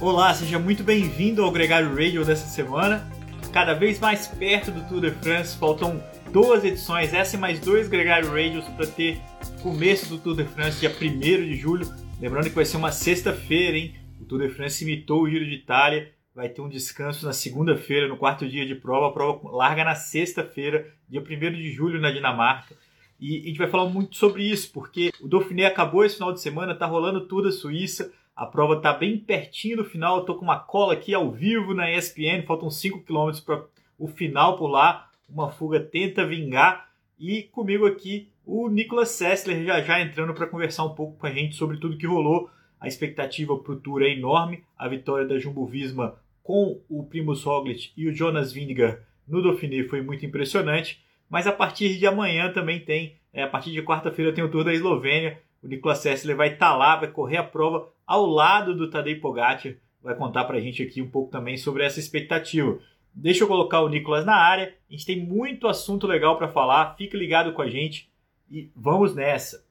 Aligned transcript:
Olá, 0.00 0.32
seja 0.32 0.58
muito 0.58 0.82
bem-vindo 0.82 1.44
ao 1.44 1.50
Gregário 1.50 1.94
Radio 1.94 2.24
dessa 2.24 2.46
semana. 2.46 3.06
Cada 3.52 3.74
vez 3.74 4.00
mais 4.00 4.26
perto 4.26 4.70
do 4.70 4.88
Tour 4.88 5.02
de 5.02 5.10
France, 5.10 5.58
faltam 5.58 6.02
duas 6.32 6.64
edições, 6.64 7.12
essa 7.12 7.36
e 7.36 7.38
mais 7.38 7.60
dois 7.60 7.86
Gregário 7.86 8.30
Radios 8.30 8.64
para 8.68 8.86
ter 8.86 9.20
começo 9.62 10.08
do 10.08 10.16
Tour 10.16 10.36
de 10.36 10.44
France, 10.44 10.80
dia 10.80 10.88
1 10.90 10.94
de 11.20 11.54
julho. 11.54 11.86
Lembrando 12.18 12.48
que 12.48 12.54
vai 12.54 12.64
ser 12.64 12.78
uma 12.78 12.90
sexta-feira, 12.90 13.76
hein? 13.76 13.94
O 14.18 14.24
Tour 14.24 14.40
de 14.40 14.48
France 14.48 14.82
imitou 14.82 15.20
o 15.20 15.28
Giro 15.28 15.44
de 15.44 15.56
Itália, 15.56 16.10
vai 16.34 16.48
ter 16.48 16.62
um 16.62 16.68
descanso 16.70 17.26
na 17.26 17.34
segunda-feira, 17.34 18.08
no 18.08 18.16
quarto 18.16 18.48
dia 18.48 18.64
de 18.64 18.74
prova. 18.74 19.08
A 19.08 19.12
prova 19.12 19.50
larga 19.54 19.84
na 19.84 19.94
sexta-feira, 19.94 20.86
dia 21.10 21.20
1 21.20 21.24
de 21.52 21.72
julho, 21.72 22.00
na 22.00 22.10
Dinamarca. 22.10 22.74
E 23.20 23.42
a 23.42 23.48
gente 23.48 23.58
vai 23.58 23.68
falar 23.68 23.90
muito 23.90 24.16
sobre 24.16 24.44
isso, 24.44 24.72
porque 24.72 25.10
o 25.20 25.28
Dauphiné 25.28 25.66
acabou 25.66 26.06
esse 26.06 26.14
final 26.14 26.32
de 26.32 26.40
semana, 26.40 26.74
tá 26.74 26.86
rolando 26.86 27.26
tudo 27.26 27.48
a 27.48 27.52
Suíça. 27.52 28.10
A 28.34 28.46
prova 28.46 28.74
está 28.74 28.92
bem 28.92 29.18
pertinho 29.18 29.78
do 29.78 29.84
final. 29.84 30.18
Eu 30.18 30.24
tô 30.24 30.34
com 30.34 30.44
uma 30.44 30.58
cola 30.58 30.94
aqui 30.94 31.12
ao 31.12 31.30
vivo 31.30 31.74
na 31.74 31.90
ESPN. 31.90 32.44
Faltam 32.46 32.70
5 32.70 33.00
km 33.00 33.30
para 33.44 33.64
o 33.98 34.08
final 34.08 34.56
por 34.56 34.68
lá. 34.68 35.10
Uma 35.28 35.50
fuga 35.50 35.80
tenta 35.80 36.26
vingar. 36.26 36.90
E 37.18 37.42
comigo 37.44 37.86
aqui 37.86 38.30
o 38.46 38.68
Nicolas 38.68 39.10
Sessler 39.10 39.64
já 39.64 39.80
já 39.82 40.00
entrando 40.00 40.34
para 40.34 40.46
conversar 40.46 40.84
um 40.84 40.94
pouco 40.94 41.18
com 41.18 41.26
a 41.26 41.30
gente 41.30 41.54
sobre 41.54 41.76
tudo 41.76 41.98
que 41.98 42.06
rolou. 42.06 42.50
A 42.80 42.88
expectativa 42.88 43.56
para 43.58 43.72
o 43.72 43.76
Tour 43.76 44.02
é 44.02 44.10
enorme. 44.10 44.64
A 44.76 44.88
vitória 44.88 45.26
da 45.26 45.38
Jumbo 45.38 45.66
Visma 45.66 46.16
com 46.42 46.80
o 46.88 47.04
Primus 47.04 47.44
Roglic 47.44 47.92
e 47.96 48.08
o 48.08 48.12
Jonas 48.12 48.52
Vingegaard 48.52 48.98
no 49.28 49.42
Dauphiné 49.42 49.84
foi 49.84 50.02
muito 50.02 50.24
impressionante. 50.26 51.04
Mas 51.28 51.46
a 51.46 51.52
partir 51.52 51.96
de 51.96 52.06
amanhã 52.06 52.52
também 52.52 52.80
tem, 52.80 53.16
é, 53.32 53.44
a 53.44 53.48
partir 53.48 53.70
de 53.70 53.82
quarta-feira 53.82 54.32
tem 54.32 54.42
o 54.42 54.50
Tour 54.50 54.64
da 54.64 54.74
Eslovênia. 54.74 55.40
O 55.62 55.68
Nicolas 55.68 55.98
Sessler 55.98 56.34
vai 56.34 56.54
estar 56.54 56.70
tá 56.70 56.76
lá, 56.76 56.96
vai 56.96 57.08
correr 57.08 57.36
a 57.36 57.44
prova 57.44 57.88
ao 58.10 58.26
lado 58.26 58.74
do 58.74 58.90
Tadej 58.90 59.20
Pogacar. 59.20 59.76
Vai 60.02 60.16
contar 60.16 60.44
para 60.44 60.56
a 60.56 60.60
gente 60.60 60.82
aqui 60.82 61.00
um 61.00 61.08
pouco 61.08 61.30
também 61.30 61.56
sobre 61.56 61.84
essa 61.84 62.00
expectativa. 62.00 62.80
Deixa 63.14 63.44
eu 63.44 63.46
colocar 63.46 63.82
o 63.82 63.88
Nicolas 63.88 64.26
na 64.26 64.34
área. 64.34 64.74
A 64.88 64.92
gente 64.92 65.06
tem 65.06 65.24
muito 65.24 65.68
assunto 65.68 66.08
legal 66.08 66.36
para 66.36 66.48
falar. 66.48 66.96
Fique 66.96 67.16
ligado 67.16 67.52
com 67.52 67.62
a 67.62 67.70
gente 67.70 68.10
e 68.50 68.68
vamos 68.74 69.14
nessa. 69.14 69.64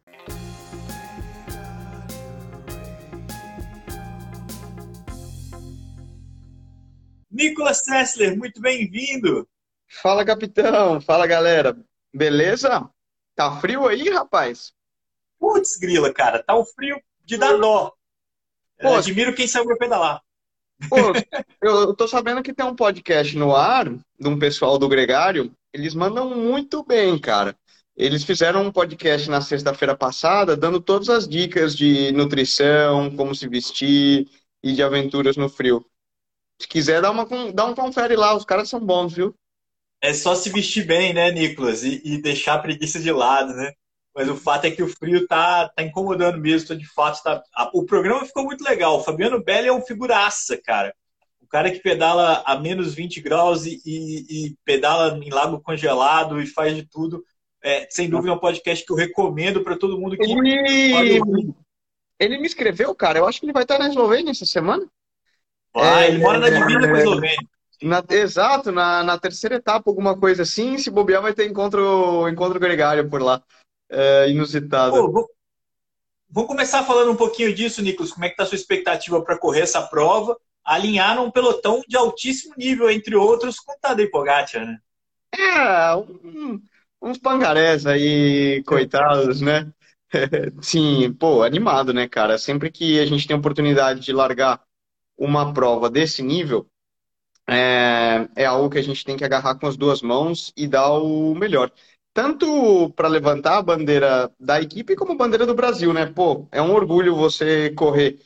Nicolas 7.30 7.84
Sessler, 7.84 8.38
muito 8.38 8.62
bem-vindo. 8.62 9.46
Fala, 10.02 10.24
capitão. 10.24 11.02
Fala, 11.02 11.28
galera. 11.28 11.78
Beleza? 12.14 12.90
Tá 13.36 13.60
frio 13.60 13.86
aí, 13.86 14.08
rapaz? 14.10 14.72
Putz, 15.38 15.76
grila, 15.76 16.14
cara, 16.14 16.42
tá 16.42 16.58
um 16.58 16.64
frio 16.64 17.02
de 17.26 17.36
dar 17.36 17.58
dó. 17.58 17.99
Pô, 18.82 18.96
admiro 18.96 19.36
quem 19.36 19.48
pra 19.48 19.78
pedalar. 19.78 20.22
Pô, 20.90 20.98
eu 21.62 21.94
tô 21.94 22.08
sabendo 22.08 22.42
que 22.42 22.54
tem 22.54 22.66
um 22.66 22.76
podcast 22.76 23.36
no 23.36 23.56
ar, 23.56 23.90
de 23.90 24.28
um 24.28 24.40
pessoal 24.40 24.78
do 24.78 24.88
Gregário. 24.88 25.52
Eles 25.74 25.94
mandam 25.94 26.36
muito 26.36 26.84
bem, 26.84 27.20
cara. 27.20 27.56
Eles 27.96 28.24
fizeram 28.24 28.64
um 28.64 28.72
podcast 28.72 29.30
na 29.30 29.42
sexta-feira 29.42 29.96
passada, 29.96 30.56
dando 30.56 30.80
todas 30.80 31.10
as 31.10 31.28
dicas 31.28 31.76
de 31.76 32.14
nutrição, 32.14 33.14
como 33.16 33.36
se 33.36 33.48
vestir 33.48 34.26
e 34.64 34.72
de 34.74 34.82
aventuras 34.82 35.36
no 35.36 35.50
frio. 35.50 35.86
Se 36.62 36.68
quiser, 36.68 37.02
dá, 37.02 37.12
uma, 37.12 37.28
dá 37.54 37.66
um 37.66 37.76
confere 37.76 38.16
lá, 38.16 38.36
os 38.36 38.46
caras 38.46 38.70
são 38.70 38.80
bons, 38.80 39.14
viu? 39.14 39.36
É 40.02 40.14
só 40.14 40.34
se 40.34 40.50
vestir 40.50 40.86
bem, 40.86 41.14
né, 41.14 41.30
Nicolas? 41.32 41.84
E, 41.84 42.02
e 42.06 42.22
deixar 42.22 42.54
a 42.54 42.60
preguiça 42.60 43.00
de 43.00 43.12
lado, 43.12 43.54
né? 43.54 43.74
Mas 44.20 44.28
o 44.28 44.36
fato 44.36 44.66
é 44.66 44.72
que 44.72 44.84
o 44.84 44.88
frio 44.90 45.26
tá, 45.26 45.70
tá 45.70 45.82
incomodando 45.82 46.38
mesmo. 46.38 46.76
De 46.76 46.86
fato, 46.86 47.24
tá... 47.24 47.42
o 47.74 47.86
programa 47.86 48.26
ficou 48.26 48.44
muito 48.44 48.62
legal. 48.66 48.98
O 48.98 49.02
Fabiano 49.02 49.42
Belli 49.42 49.70
é 49.70 49.72
um 49.72 49.82
figuraça, 49.82 50.60
cara. 50.62 50.94
O 51.42 51.48
cara 51.48 51.72
que 51.72 51.80
pedala 51.80 52.44
a 52.46 52.60
menos 52.60 52.94
20 52.94 53.22
graus 53.22 53.66
e, 53.66 53.82
e, 53.86 54.56
pedala 54.66 55.18
em 55.24 55.30
lago 55.30 55.62
congelado 55.62 56.42
e 56.42 56.46
faz 56.46 56.76
de 56.76 56.84
tudo. 56.84 57.24
É, 57.64 57.88
sem 57.90 58.10
dúvida, 58.10 58.32
é 58.32 58.34
um 58.34 58.40
podcast 58.40 58.86
que 58.86 58.92
eu 58.92 58.98
recomendo 58.98 59.64
para 59.64 59.78
todo 59.78 59.98
mundo 59.98 60.18
que. 60.18 60.30
Ele... 60.30 61.54
ele 62.20 62.38
me 62.40 62.46
escreveu, 62.46 62.94
cara. 62.94 63.20
Eu 63.20 63.26
acho 63.26 63.40
que 63.40 63.46
ele 63.46 63.54
vai 63.54 63.64
estar 63.64 63.80
na 63.80 63.88
Eslovênia 63.88 64.32
essa 64.32 64.46
semana. 64.46 64.86
Ah, 65.74 66.04
é, 66.04 66.10
ele 66.10 66.18
mora 66.18 66.40
na 66.40 66.50
divina 66.50 66.90
com 66.90 66.96
a 66.96 67.00
Eslovênia. 67.00 67.48
Na, 67.82 68.04
exato, 68.10 68.70
na, 68.70 69.02
na 69.02 69.18
terceira 69.18 69.56
etapa, 69.56 69.90
alguma 69.90 70.14
coisa 70.14 70.44
assim. 70.44 70.78
Se 70.78 70.90
bobear, 70.92 71.22
vai 71.22 71.34
ter 71.34 71.50
encontro, 71.50 72.28
encontro 72.28 72.60
gregário 72.60 73.10
por 73.10 73.22
lá 73.22 73.42
é, 73.90 74.30
inusitada. 74.30 74.92
Pô, 74.92 75.12
vou, 75.12 75.30
vou, 76.30 76.48
começar 76.48 76.84
falando 76.84 77.12
um 77.12 77.16
pouquinho 77.16 77.54
disso, 77.54 77.82
Nicolas. 77.82 78.12
Como 78.12 78.26
é 78.26 78.28
que 78.28 78.34
está 78.34 78.44
a 78.44 78.46
sua 78.46 78.56
expectativa 78.56 79.22
para 79.22 79.38
correr 79.38 79.62
essa 79.62 79.82
prova? 79.82 80.38
Alinhar 80.64 81.16
num 81.16 81.32
pelotão 81.32 81.82
de 81.88 81.98
altíssimo 81.98 82.54
nível, 82.58 82.90
entre 82.90 83.16
outros, 83.16 83.60
com 83.60 83.72
o 83.72 83.78
Tadej 83.82 84.10
Pogacar, 84.10 84.66
né? 84.66 84.78
É, 85.36 85.96
um, 85.96 86.62
uns 87.02 87.18
pangarés 87.18 87.86
aí, 87.86 88.64
coitados, 88.64 89.42
né? 89.42 89.72
Sim, 90.62 91.14
pô, 91.14 91.44
animado, 91.44 91.94
né, 91.94 92.08
cara? 92.08 92.38
Sempre 92.38 92.72
que 92.72 93.00
a 93.00 93.06
gente 93.06 93.28
tem 93.28 93.36
oportunidade 93.36 94.00
de 94.00 94.12
largar 94.12 94.62
uma 95.18 95.54
prova 95.54 95.90
desse 95.90 96.22
nível, 96.24 96.68
é, 97.48 98.28
é 98.36 98.46
algo 98.46 98.70
que 98.70 98.78
a 98.78 98.82
gente 98.82 99.04
tem 99.04 99.18
que 99.18 99.24
agarrar 99.24 99.56
com 99.56 99.68
as 99.68 99.76
duas 99.76 100.02
mãos 100.02 100.54
e 100.56 100.68
dar 100.68 100.92
o 100.94 101.34
melhor 101.34 101.72
tanto 102.14 102.92
para 102.94 103.08
levantar 103.08 103.58
a 103.58 103.62
bandeira 103.62 104.32
da 104.40 104.62
equipe 104.62 104.96
como 104.96 105.16
bandeira 105.18 105.46
do 105.46 105.56
Brasil, 105.56 105.94
né? 105.94 106.06
Pô, 106.06 106.48
é 106.52 106.62
um 106.62 106.74
orgulho 106.74 107.16
você 107.16 107.72
correr 107.72 108.20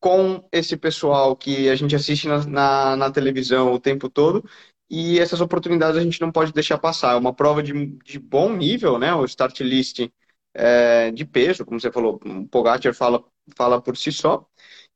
com 0.00 0.46
esse 0.52 0.76
pessoal 0.76 1.36
que 1.36 1.68
a 1.68 1.74
gente 1.76 1.96
assiste 1.96 2.28
na, 2.28 2.44
na, 2.46 2.96
na 2.96 3.10
televisão 3.10 3.72
o 3.72 3.80
tempo 3.80 4.08
todo 4.08 4.44
e 4.90 5.18
essas 5.18 5.40
oportunidades 5.40 5.98
a 5.98 6.02
gente 6.02 6.20
não 6.20 6.32
pode 6.32 6.52
deixar 6.52 6.78
passar. 6.78 7.12
É 7.14 7.16
uma 7.16 7.34
prova 7.34 7.62
de, 7.62 7.72
de 8.04 8.18
bom 8.18 8.54
nível, 8.54 8.98
né? 8.98 9.14
O 9.14 9.24
start 9.24 9.60
list 9.60 10.08
é, 10.54 11.10
de 11.10 11.24
peso, 11.24 11.64
como 11.64 11.80
você 11.80 11.92
falou, 11.92 12.20
o 12.24 12.48
Pogacar 12.48 12.94
fala, 12.94 13.24
fala 13.56 13.80
por 13.82 13.96
si 13.96 14.12
só. 14.12 14.46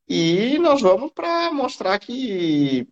E 0.08 0.58
nós 0.58 0.80
vamos 0.82 1.12
para 1.12 1.52
mostrar 1.52 1.98
que 1.98 2.88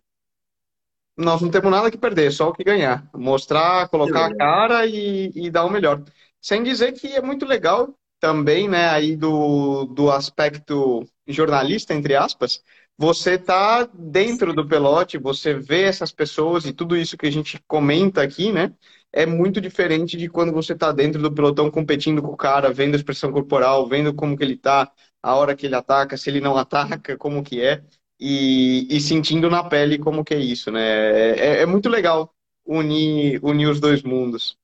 nós 1.17 1.41
não 1.41 1.49
temos 1.49 1.71
nada 1.71 1.91
que 1.91 1.97
perder, 1.97 2.31
só 2.31 2.49
o 2.49 2.53
que 2.53 2.63
ganhar. 2.63 3.07
Mostrar, 3.13 3.87
colocar 3.89 4.25
a 4.27 4.35
cara 4.35 4.85
e, 4.85 5.31
e 5.35 5.49
dar 5.49 5.65
o 5.65 5.69
melhor. 5.69 6.03
Sem 6.41 6.63
dizer 6.63 6.93
que 6.93 7.07
é 7.07 7.21
muito 7.21 7.45
legal 7.45 7.95
também, 8.19 8.67
né, 8.69 8.87
aí 8.89 9.15
do, 9.15 9.85
do 9.85 10.11
aspecto 10.11 11.03
jornalista, 11.27 11.93
entre 11.93 12.15
aspas, 12.15 12.61
você 12.97 13.37
tá 13.37 13.89
dentro 13.93 14.53
do 14.53 14.67
pelote, 14.67 15.17
você 15.17 15.55
vê 15.55 15.83
essas 15.83 16.11
pessoas 16.11 16.65
e 16.65 16.73
tudo 16.73 16.95
isso 16.95 17.17
que 17.17 17.25
a 17.25 17.31
gente 17.31 17.59
comenta 17.67 18.21
aqui, 18.21 18.51
né, 18.51 18.73
é 19.11 19.25
muito 19.25 19.59
diferente 19.59 20.15
de 20.17 20.29
quando 20.29 20.53
você 20.53 20.75
tá 20.75 20.91
dentro 20.91 21.21
do 21.21 21.31
pelotão 21.33 21.69
competindo 21.71 22.21
com 22.21 22.29
o 22.29 22.37
cara, 22.37 22.71
vendo 22.71 22.93
a 22.93 22.97
expressão 22.97 23.31
corporal, 23.31 23.87
vendo 23.87 24.13
como 24.13 24.37
que 24.37 24.43
ele 24.43 24.57
tá, 24.57 24.91
a 25.21 25.35
hora 25.35 25.55
que 25.55 25.65
ele 25.65 25.75
ataca, 25.75 26.15
se 26.15 26.29
ele 26.29 26.39
não 26.41 26.55
ataca, 26.57 27.17
como 27.17 27.43
que 27.43 27.61
é 27.61 27.83
e, 28.21 28.85
e, 28.87 29.01
sentindo 29.01 29.49
na 29.49 29.63
pele 29.63 29.97
como 29.97 30.23
que 30.23 30.35
é 30.35 30.39
isso, 30.39 30.71
né? 30.71 31.31
É, 31.31 31.61
é, 31.61 31.65
muito 31.65 31.89
legal 31.89 32.31
unir, 32.63 33.43
unir 33.43 33.67
os 33.67 33.79
dois 33.79 34.03
mundos. 34.03 34.55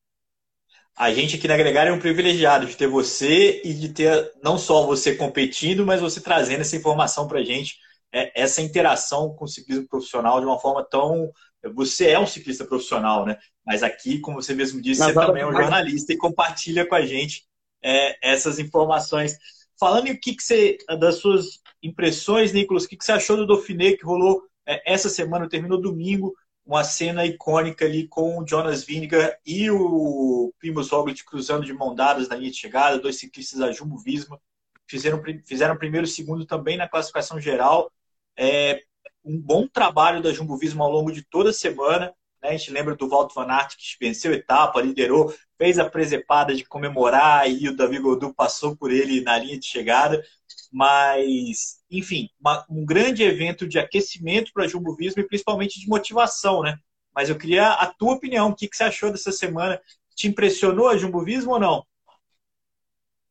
A 0.95 1.11
gente 1.11 1.35
aqui 1.35 1.47
na 1.47 1.57
Gregário 1.57 1.91
é 1.91 1.93
um 1.93 1.99
privilegiado 1.99 2.67
de 2.67 2.77
ter 2.77 2.87
você 2.87 3.59
e 3.63 3.73
de 3.73 3.89
ter 3.89 4.31
não 4.43 4.59
só 4.59 4.85
você 4.85 5.15
competindo, 5.15 5.85
mas 5.85 6.01
você 6.01 6.21
trazendo 6.21 6.61
essa 6.61 6.75
informação 6.75 7.27
para 7.27 7.39
a 7.39 7.43
gente, 7.43 7.77
é, 8.13 8.39
essa 8.39 8.61
interação 8.61 9.33
com 9.33 9.45
o 9.45 9.47
ciclismo 9.47 9.87
profissional 9.87 10.39
de 10.39 10.45
uma 10.45 10.59
forma 10.59 10.83
tão. 10.83 11.31
Você 11.73 12.09
é 12.09 12.19
um 12.19 12.27
ciclista 12.27 12.63
profissional, 12.63 13.25
né? 13.25 13.37
Mas 13.65 13.81
aqui, 13.81 14.19
como 14.19 14.39
você 14.39 14.53
mesmo 14.53 14.79
disse, 14.79 15.01
você 15.01 15.13
também 15.13 15.41
é 15.41 15.47
um 15.47 15.51
jornalista 15.51 16.13
e 16.13 16.17
compartilha 16.17 16.85
com 16.85 16.93
a 16.93 17.03
gente 17.03 17.43
é, 17.83 18.17
essas 18.21 18.59
informações. 18.59 19.35
Falando 19.79 20.07
em 20.07 20.11
o 20.11 20.19
que, 20.19 20.35
que 20.35 20.43
você, 20.43 20.77
das 20.99 21.15
suas 21.15 21.59
impressões, 21.81 22.53
Nicolas, 22.53 22.83
o 22.83 22.87
que, 22.87 22.97
você 22.99 23.11
achou 23.11 23.37
do 23.37 23.47
Dauphiné 23.47 23.93
que 23.93 24.05
rolou 24.05 24.43
é, 24.65 24.93
essa 24.93 25.09
semana, 25.09 25.49
terminou 25.49 25.79
domingo, 25.79 26.33
uma 26.65 26.83
cena 26.83 27.25
icônica 27.25 27.85
ali 27.85 28.07
com 28.07 28.39
o 28.39 28.47
Jonas 28.47 28.83
Vingegaard 28.83 29.37
e 29.45 29.71
o 29.71 30.53
Primoz 30.59 30.89
Roglic 30.89 31.23
cruzando 31.23 31.65
de 31.65 31.73
mão 31.73 31.95
dadas 31.95 32.27
na 32.27 32.35
linha 32.35 32.51
de 32.51 32.57
chegada, 32.57 32.99
dois 32.99 33.17
ciclistas 33.17 33.59
da 33.59 33.71
Jumbo 33.71 33.97
Visma, 33.97 34.39
fizeram, 34.85 35.21
fizeram 35.45 35.77
primeiro 35.77 36.05
e 36.05 36.09
segundo 36.09 36.45
também 36.45 36.77
na 36.77 36.87
classificação 36.87 37.39
geral. 37.39 37.91
É, 38.35 38.83
um 39.23 39.39
bom 39.39 39.67
trabalho 39.67 40.21
da 40.21 40.33
Jumbo 40.33 40.57
Visma 40.57 40.83
ao 40.83 40.91
longo 40.91 41.11
de 41.11 41.21
toda 41.21 41.51
a 41.51 41.53
semana. 41.53 42.13
Né? 42.41 42.49
A 42.49 42.51
gente 42.51 42.71
lembra 42.71 42.95
do 42.95 43.07
Walter 43.07 43.33
Van 43.35 43.51
Aert, 43.51 43.75
que 43.77 43.97
venceu 43.99 44.31
a 44.31 44.35
etapa, 44.35 44.81
liderou, 44.81 45.33
fez 45.57 45.79
a 45.79 45.89
presepada 45.89 46.55
de 46.55 46.63
comemorar 46.63 47.49
e 47.49 47.67
o 47.67 47.75
Davi 47.75 47.99
Godu 47.99 48.33
passou 48.33 48.75
por 48.75 48.91
ele 48.91 49.21
na 49.21 49.37
linha 49.37 49.59
de 49.59 49.65
chegada. 49.65 50.23
Mas, 50.71 51.79
enfim, 51.89 52.29
uma, 52.39 52.65
um 52.69 52.85
grande 52.85 53.23
evento 53.23 53.67
de 53.67 53.79
aquecimento 53.79 54.51
para 54.53 54.67
Jumbo 54.67 54.95
Visma 54.95 55.21
e 55.21 55.27
principalmente 55.27 55.79
de 55.79 55.87
motivação, 55.87 56.61
né? 56.61 56.77
Mas 57.15 57.29
eu 57.29 57.37
queria 57.37 57.71
a 57.73 57.87
tua 57.87 58.13
opinião. 58.13 58.49
O 58.49 58.55
que, 58.55 58.67
que 58.67 58.77
você 58.77 58.83
achou 58.83 59.11
dessa 59.11 59.31
semana? 59.31 59.79
Te 60.15 60.27
impressionou 60.27 60.87
a 60.87 60.97
Jumbo 60.97 61.23
Visma 61.23 61.53
ou 61.53 61.59
não? 61.59 61.85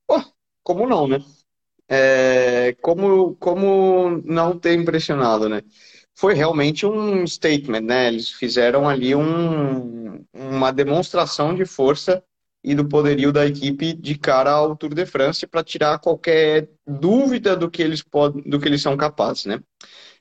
Oh, 0.08 0.22
como 0.62 0.86
não, 0.86 1.06
né? 1.06 1.18
é, 1.88 2.74
como, 2.80 3.36
como 3.36 4.22
não 4.24 4.58
ter 4.58 4.74
impressionado, 4.78 5.48
né? 5.48 5.62
Foi 6.14 6.34
realmente 6.34 6.86
um 6.86 7.26
statement, 7.26 7.82
né? 7.82 8.08
Eles 8.08 8.30
fizeram 8.30 8.88
ali 8.88 9.14
um, 9.14 10.24
uma 10.32 10.72
demonstração 10.72 11.54
de 11.54 11.64
força 11.64 12.22
e 12.66 12.74
do 12.74 12.88
poderio 12.88 13.32
da 13.32 13.46
equipe 13.46 13.94
de 13.94 14.18
cara 14.18 14.50
ao 14.50 14.76
Tour 14.76 14.92
de 14.92 15.06
France 15.06 15.46
para 15.46 15.62
tirar 15.62 16.00
qualquer 16.00 16.68
dúvida 16.84 17.56
do 17.56 17.70
que 17.70 17.80
eles 17.80 18.02
podem, 18.02 18.42
do 18.42 18.58
que 18.58 18.66
eles 18.66 18.82
são 18.82 18.96
capazes, 18.96 19.44
né? 19.44 19.60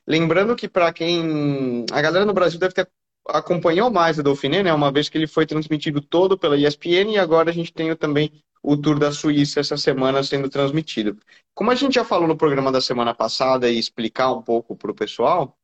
Lembrando 0.06 0.54
que 0.54 0.68
para 0.68 0.92
quem 0.92 1.84
a 1.90 2.00
galera 2.00 2.24
no 2.24 2.32
Brasil 2.32 2.60
deve 2.60 2.72
ter 2.72 2.88
acompanhou 3.28 3.90
mais 3.90 4.16
o 4.18 4.22
Dauphiné, 4.22 4.62
né? 4.62 4.72
Uma 4.72 4.92
vez 4.92 5.08
que 5.08 5.18
ele 5.18 5.26
foi 5.26 5.44
transmitido 5.44 6.00
todo 6.00 6.38
pela 6.38 6.56
ESPN 6.56 7.10
e 7.10 7.18
agora 7.18 7.50
a 7.50 7.52
gente 7.52 7.72
tem 7.72 7.94
também 7.96 8.30
o 8.62 8.76
Tour 8.76 8.96
da 8.96 9.10
Suíça 9.10 9.58
essa 9.58 9.76
semana 9.76 10.22
sendo 10.22 10.48
transmitido. 10.48 11.18
Como 11.52 11.72
a 11.72 11.74
gente 11.74 11.94
já 11.96 12.04
falou 12.04 12.28
no 12.28 12.36
programa 12.36 12.70
da 12.70 12.80
semana 12.80 13.12
passada 13.12 13.68
e 13.68 13.76
explicar 13.76 14.32
um 14.32 14.42
pouco 14.42 14.76
para 14.76 14.92
o 14.92 14.94
pessoal, 14.94 15.56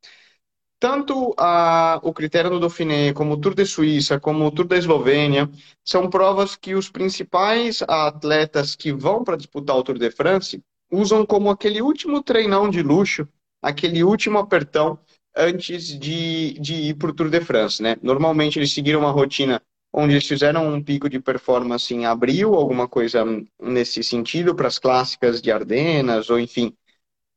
tanto 0.83 1.33
a, 1.39 2.01
o 2.03 2.13
critério 2.13 2.51
do 2.51 2.59
Dauphiné, 2.59 3.13
como 3.13 3.35
o 3.35 3.37
Tour 3.37 3.55
de 3.55 3.65
Suíça, 3.65 4.19
como 4.19 4.45
o 4.45 4.51
Tour 4.51 4.67
da 4.67 4.77
Eslovênia, 4.77 5.49
são 5.85 6.11
provas 6.11 6.57
que 6.57 6.75
os 6.75 6.91
principais 6.91 7.83
atletas 7.87 8.75
que 8.75 8.93
vão 8.93 9.23
para 9.23 9.37
disputar 9.37 9.77
o 9.77 9.85
Tour 9.85 9.97
de 9.97 10.11
France 10.11 10.61
usam 10.91 11.25
como 11.25 11.51
aquele 11.51 11.81
último 11.81 12.21
treinão 12.21 12.69
de 12.69 12.83
luxo, 12.83 13.29
aquele 13.63 14.03
último 14.03 14.41
apertão 14.41 14.99
antes 15.37 15.87
de, 15.87 16.55
de 16.55 16.75
ir 16.75 16.95
para 16.95 17.11
o 17.11 17.15
Tour 17.15 17.31
de 17.31 17.41
France. 17.41 17.81
Né? 17.81 17.97
Normalmente 18.03 18.59
eles 18.59 18.75
seguiram 18.75 18.99
uma 18.99 19.13
rotina 19.13 19.63
onde 19.93 20.15
eles 20.15 20.27
fizeram 20.27 20.67
um 20.67 20.83
pico 20.83 21.09
de 21.09 21.21
performance 21.21 21.95
em 21.95 22.07
abril, 22.07 22.55
alguma 22.55 22.89
coisa 22.89 23.25
nesse 23.63 24.03
sentido, 24.03 24.53
para 24.53 24.67
as 24.67 24.81
clássicas 24.81 25.41
de 25.41 25.53
Ardenas, 25.53 26.29
ou 26.29 26.41
enfim, 26.41 26.75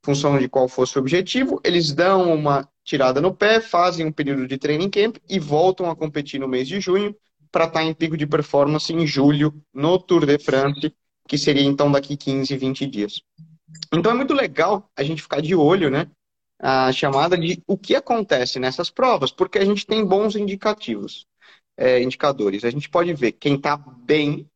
função 0.06 0.38
de 0.38 0.48
qual 0.48 0.68
fosse 0.68 0.98
o 0.98 1.02
objetivo, 1.02 1.60
eles 1.63 1.92
dão 1.92 2.31
uma 2.31 2.69
tirada 2.84 3.19
no 3.19 3.34
pé, 3.34 3.60
fazem 3.60 4.06
um 4.06 4.12
período 4.12 4.48
de 4.48 4.56
training 4.56 4.90
camp 4.90 5.18
e 5.28 5.40
voltam 5.40 5.90
a 5.90 5.96
competir 5.96 6.40
no 6.40 6.48
mês 6.48 6.68
de 6.68 6.80
junho 6.80 7.16
para 7.52 7.66
estar 7.66 7.80
tá 7.80 7.84
em 7.84 7.94
pico 7.94 8.16
de 8.16 8.28
performance 8.28 8.94
em 8.94 9.07
julho 9.07 9.52
no 9.74 9.98
Tour 9.98 10.25
de 10.25 10.38
France, 10.38 10.94
que 11.28 11.38
seria 11.40 11.63
então 11.63 11.92
daqui 11.92 12.16
15, 12.16 12.56
20 12.56 12.86
dias. 12.86 13.22
Então 13.92 14.12
é 14.12 14.16
muito 14.16 14.34
legal 14.34 14.88
a 14.96 15.02
gente 15.02 15.24
ficar 15.24 15.42
de 15.42 15.56
olho, 15.56 15.90
né? 15.90 16.08
A 16.60 16.92
chamada 16.92 17.36
de 17.36 17.62
o 17.68 17.75
que 17.75 17.96
acontece 17.96 18.60
nessas 18.60 18.92
provas, 18.92 19.31
porque 19.31 19.58
a 19.58 19.66
gente 19.66 19.88
tem 19.88 20.06
bons 20.06 20.36
indicativos, 20.36 21.25
é, 21.75 22.01
indicadores. 22.01 22.63
A 22.63 22.69
gente 22.69 22.90
pode 22.90 23.12
ver 23.13 23.31
quem 23.31 23.56
está 23.56 23.75
bem 23.75 24.48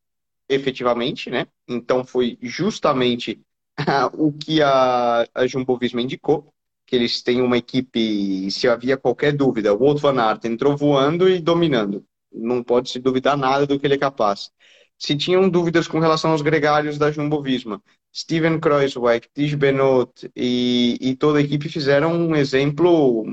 efetivamente, 0.48 1.31
né? 1.31 1.48
Então 1.68 2.06
foi 2.06 2.38
justamente 2.40 3.42
o 4.14 4.31
que 4.31 4.62
a, 4.62 5.28
a 5.34 5.48
Jumbo 5.48 5.78
Visma 5.78 6.02
indicou, 6.02 6.54
que 6.86 6.96
eles 6.96 7.22
têm 7.22 7.42
uma 7.42 7.58
equipe, 7.58 8.50
se 8.52 8.68
havia 8.68 8.98
qualquer 8.98 9.31
dúvida, 9.31 9.74
o 9.74 9.78
Wout 9.78 10.02
van 10.02 10.20
Aert 10.20 10.46
entrou 10.46 10.76
voando 10.76 11.30
e 11.30 11.40
dominando. 11.40 12.04
Não 12.31 12.64
pode 12.64 12.90
se 12.90 13.00
duvidar 13.00 13.38
nada 13.38 13.66
do 13.66 13.80
que 13.80 13.86
ele 13.86 13.96
é 13.96 13.98
capaz. 13.98 14.52
Se 14.98 15.16
tinham 15.16 15.50
dúvidas 15.50 15.88
com 15.88 16.00
relação 16.00 16.31
aos 16.31 16.42
gregários 16.42 16.98
da 16.98 17.12
Jumbo 17.12 17.42
Visma, 17.42 17.81
Steven 18.14 18.60
Kreuzweig, 18.60 19.28
Tish 19.34 19.54
Benot 19.54 20.30
e, 20.36 20.98
e, 21.00 21.16
toda 21.16 21.40
a 21.40 21.42
equipe 21.42 21.70
fizeram 21.70 22.12
um 22.12 22.36
exemplo 22.36 23.26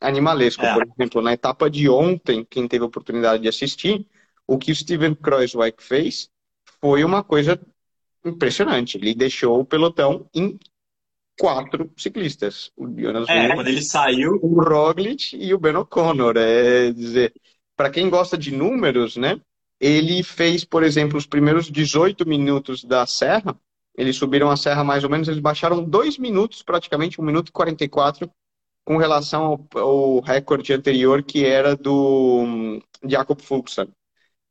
animalesco. 0.00 0.64
É. 0.64 0.74
Por 0.74 0.86
exemplo, 0.86 1.22
na 1.22 1.32
etapa 1.32 1.68
de 1.70 1.88
ontem, 1.88 2.46
quem 2.48 2.68
teve 2.68 2.84
a 2.84 2.86
oportunidade 2.86 3.42
de 3.42 3.48
assistir, 3.48 4.06
o 4.46 4.58
que 4.58 4.70
o 4.70 4.76
Steven 4.76 5.14
Kreuzweig 5.14 5.82
fez 5.82 6.30
foi 6.80 7.02
uma 7.04 7.24
coisa 7.24 7.58
impressionante. 8.28 8.96
Ele 8.96 9.14
deixou 9.14 9.60
o 9.60 9.64
pelotão 9.64 10.28
em 10.34 10.58
quatro 11.38 11.90
ciclistas. 11.96 12.70
O 12.76 12.86
Jonas 12.86 13.28
é, 13.28 13.54
quando 13.54 13.68
ele 13.68 13.82
saiu. 13.82 14.38
O 14.42 14.62
Roglic 14.62 15.36
e 15.36 15.52
o 15.54 15.58
Ben 15.58 15.76
O'Connor. 15.76 16.36
É 16.36 16.92
dizer, 16.92 17.32
para 17.76 17.90
quem 17.90 18.08
gosta 18.08 18.36
de 18.36 18.52
números, 18.52 19.16
né? 19.16 19.40
Ele 19.78 20.22
fez, 20.22 20.64
por 20.64 20.82
exemplo, 20.82 21.18
os 21.18 21.26
primeiros 21.26 21.70
18 21.70 22.26
minutos 22.26 22.82
da 22.82 23.06
serra. 23.06 23.58
Eles 23.96 24.16
subiram 24.16 24.50
a 24.50 24.56
serra 24.56 24.84
mais 24.84 25.04
ou 25.04 25.10
menos, 25.10 25.28
eles 25.28 25.40
baixaram 25.40 25.82
dois 25.82 26.18
minutos, 26.18 26.62
praticamente, 26.62 27.20
um 27.20 27.24
minuto 27.24 27.48
e 27.48 27.52
44, 27.52 28.30
com 28.84 28.98
relação 28.98 29.44
ao, 29.44 29.80
ao 29.80 30.20
recorde 30.20 30.72
anterior, 30.72 31.22
que 31.22 31.44
era 31.44 31.74
do 31.74 32.42
hum, 32.42 32.80
Jacob 33.06 33.40
Fuchs, 33.40 33.76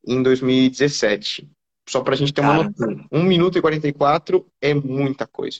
em 0.07 0.21
2017. 0.21 1.49
Só 1.87 2.01
para 2.01 2.13
a 2.13 2.17
gente 2.17 2.33
ter 2.33 2.41
uma 2.41 2.63
noção. 2.63 3.05
1 3.11 3.23
minuto 3.23 3.57
e 3.57 3.61
44 3.61 4.45
é 4.61 4.73
muita 4.73 5.27
coisa. 5.27 5.59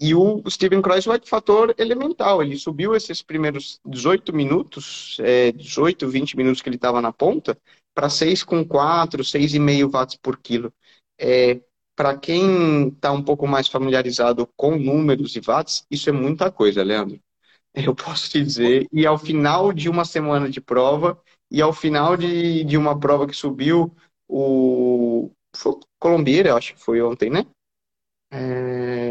E 0.00 0.14
o 0.14 0.42
Steven 0.48 0.80
Kreuzweig, 0.80 1.28
fator 1.28 1.74
elemental. 1.76 2.42
Ele 2.42 2.56
subiu 2.56 2.94
esses 2.94 3.20
primeiros 3.20 3.80
18 3.84 4.32
minutos, 4.32 5.16
é, 5.20 5.50
18, 5.52 6.08
20 6.08 6.36
minutos 6.36 6.62
que 6.62 6.68
ele 6.68 6.76
estava 6.76 7.02
na 7.02 7.12
ponta, 7.12 7.58
para 7.94 8.08
6,4, 8.08 9.24
6,5 9.24 9.90
watts 9.90 10.16
por 10.16 10.38
quilo. 10.38 10.72
É, 11.18 11.60
para 11.96 12.16
quem 12.16 12.88
está 12.88 13.10
um 13.10 13.22
pouco 13.22 13.46
mais 13.46 13.66
familiarizado 13.66 14.48
com 14.56 14.76
números 14.76 15.34
e 15.34 15.40
watts, 15.40 15.84
isso 15.90 16.08
é 16.08 16.12
muita 16.12 16.50
coisa, 16.50 16.84
Leandro. 16.84 17.20
Eu 17.74 17.94
posso 17.94 18.30
te 18.30 18.42
dizer. 18.42 18.86
E 18.92 19.04
ao 19.04 19.18
final 19.18 19.72
de 19.72 19.88
uma 19.88 20.04
semana 20.04 20.48
de 20.48 20.60
prova, 20.60 21.20
e 21.50 21.60
ao 21.60 21.72
final 21.72 22.16
de, 22.16 22.62
de 22.62 22.76
uma 22.76 22.98
prova 22.98 23.26
que 23.26 23.34
subiu 23.34 23.92
o 24.28 25.30
Colombiera, 25.98 26.54
acho 26.54 26.74
que 26.74 26.80
foi 26.80 27.00
ontem, 27.00 27.30
né? 27.30 27.44
É... 28.30 29.10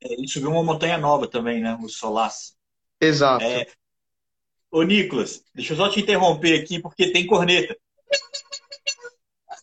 Ele 0.00 0.28
subiu 0.28 0.50
uma 0.50 0.62
montanha 0.62 0.98
nova 0.98 1.26
também, 1.26 1.60
né? 1.60 1.78
O 1.82 1.88
Solas. 1.88 2.56
Exato. 3.00 3.44
É... 3.44 3.66
Ô, 4.70 4.82
Nicolas, 4.82 5.42
deixa 5.54 5.72
eu 5.72 5.76
só 5.78 5.88
te 5.88 6.00
interromper 6.00 6.60
aqui, 6.60 6.80
porque 6.80 7.10
tem 7.10 7.26
corneta. 7.26 7.76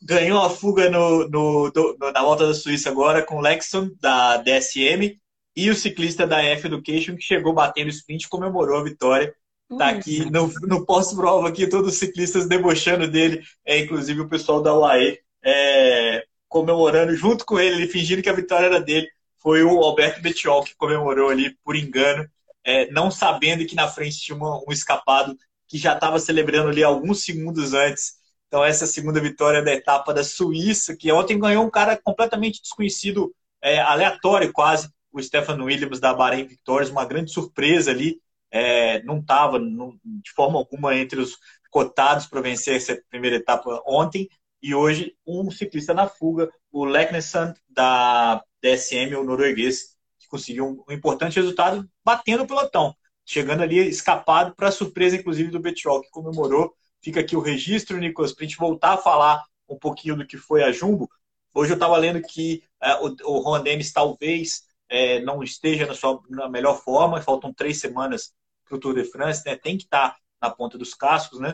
Ganhou 0.02 0.42
a 0.42 0.50
fuga 0.50 0.90
no, 0.90 1.28
no, 1.30 1.72
no, 1.74 2.12
na 2.12 2.22
volta 2.22 2.48
da 2.48 2.54
Suíça 2.54 2.90
agora 2.90 3.24
com 3.24 3.38
o 3.38 3.42
Lexon, 3.42 3.92
da 4.00 4.38
DSM, 4.38 5.20
e 5.56 5.70
o 5.70 5.76
ciclista 5.76 6.28
da 6.28 6.44
F 6.44 6.68
Education, 6.68 7.16
que 7.16 7.22
chegou 7.22 7.54
batendo 7.54 7.90
sprint 7.90 8.28
comemorou 8.28 8.80
a 8.80 8.84
vitória 8.84 9.34
Tá 9.78 9.90
aqui 9.90 10.30
no, 10.30 10.48
no 10.62 10.86
pós-prova 10.86 11.50
aqui, 11.50 11.68
todos 11.68 11.94
os 11.94 12.00
ciclistas 12.00 12.48
debochando 12.48 13.08
dele, 13.08 13.42
é, 13.66 13.80
inclusive 13.80 14.22
o 14.22 14.30
pessoal 14.30 14.62
da 14.62 14.78
UAE 14.78 15.20
é, 15.44 16.24
comemorando 16.48 17.16
junto 17.16 17.46
com 17.46 17.60
ele, 17.60 17.88
fingindo 17.88 18.22
que 18.22 18.30
a 18.30 18.34
vitória 18.34 18.68
era 18.68 18.80
dele. 18.80 19.08
Foi 19.38 19.64
o 19.64 19.82
Alberto 19.82 20.22
Bettiol 20.22 20.64
que 20.64 20.76
comemorou 20.76 21.30
ali 21.30 21.56
por 21.64 21.76
engano, 21.76 22.30
é, 22.64 22.90
não 22.92 23.10
sabendo 23.10 23.66
que 23.66 23.76
na 23.76 23.88
frente 23.88 24.20
tinha 24.20 24.36
uma, 24.36 24.60
um 24.68 24.72
escapado 24.72 25.36
que 25.68 25.78
já 25.78 25.94
estava 25.94 26.20
celebrando 26.20 26.70
ali 26.70 26.84
alguns 26.84 27.24
segundos 27.24 27.74
antes. 27.74 28.14
Então, 28.48 28.64
essa 28.64 28.86
segunda 28.86 29.20
vitória 29.20 29.64
da 29.64 29.74
etapa 29.74 30.14
da 30.14 30.24
Suíça, 30.24 30.96
que 30.96 31.12
ontem 31.12 31.40
ganhou 31.40 31.66
um 31.66 31.70
cara 31.70 32.00
completamente 32.02 32.62
desconhecido, 32.62 33.34
é, 33.62 33.80
aleatório 33.80 34.52
quase, 34.54 34.90
o 35.12 35.22
Stefan 35.22 35.62
Williams 35.64 36.00
da 36.00 36.14
Bahrein 36.14 36.46
Victorious, 36.46 36.92
uma 36.92 37.06
grande 37.06 37.32
surpresa 37.32 37.90
ali 37.92 38.20
é, 38.56 39.04
não 39.04 39.20
estava 39.20 39.60
de 39.60 40.32
forma 40.34 40.58
alguma 40.58 40.96
entre 40.96 41.20
os 41.20 41.38
cotados 41.70 42.26
para 42.26 42.40
vencer 42.40 42.78
essa 42.78 42.98
primeira 43.10 43.36
etapa 43.36 43.84
ontem. 43.86 44.30
E 44.62 44.74
hoje, 44.74 45.14
um 45.28 45.52
ciclista 45.52 45.94
na 45.94 46.08
fuga, 46.08 46.50
o 46.72 46.86
Leknesson 46.86 47.54
da 47.68 48.42
DSM, 48.64 49.14
o 49.16 49.26
norueguês, 49.26 49.98
que 50.18 50.28
conseguiu 50.30 50.86
um 50.88 50.94
importante 50.94 51.36
resultado 51.36 51.86
batendo 52.02 52.44
o 52.44 52.48
pelotão, 52.48 52.96
chegando 53.26 53.62
ali 53.62 53.90
escapado 53.90 54.56
para 54.56 54.72
surpresa, 54.72 55.18
inclusive, 55.18 55.52
do 55.52 55.60
Betiol, 55.60 56.00
que 56.00 56.10
comemorou. 56.10 56.74
Fica 57.04 57.20
aqui 57.20 57.36
o 57.36 57.42
registro, 57.42 57.98
Nicolas, 57.98 58.32
para 58.32 58.46
a 58.46 58.48
gente 58.48 58.58
voltar 58.58 58.94
a 58.94 58.98
falar 58.98 59.44
um 59.68 59.78
pouquinho 59.78 60.16
do 60.16 60.26
que 60.26 60.38
foi 60.38 60.64
a 60.64 60.72
Jumbo. 60.72 61.10
Hoje 61.54 61.74
eu 61.74 61.76
estava 61.76 61.98
lendo 61.98 62.22
que 62.22 62.64
é, 62.82 62.96
o, 63.02 63.14
o 63.26 63.40
Ron 63.40 63.62
Dennis 63.62 63.92
talvez 63.92 64.62
é, 64.88 65.20
não 65.20 65.44
esteja 65.44 65.86
na 65.86 65.94
sua 65.94 66.22
na 66.30 66.48
melhor 66.48 66.82
forma, 66.82 67.22
faltam 67.22 67.54
três 67.54 67.82
semanas 67.82 68.34
para 68.66 68.76
o 68.76 68.80
Tour 68.80 68.96
de 68.96 69.04
France, 69.06 69.44
né? 69.46 69.56
Tem 69.56 69.78
que 69.78 69.84
estar 69.84 70.12
tá 70.12 70.18
na 70.42 70.50
ponta 70.50 70.78
dos 70.78 70.94
cascos, 70.94 71.40
né? 71.40 71.54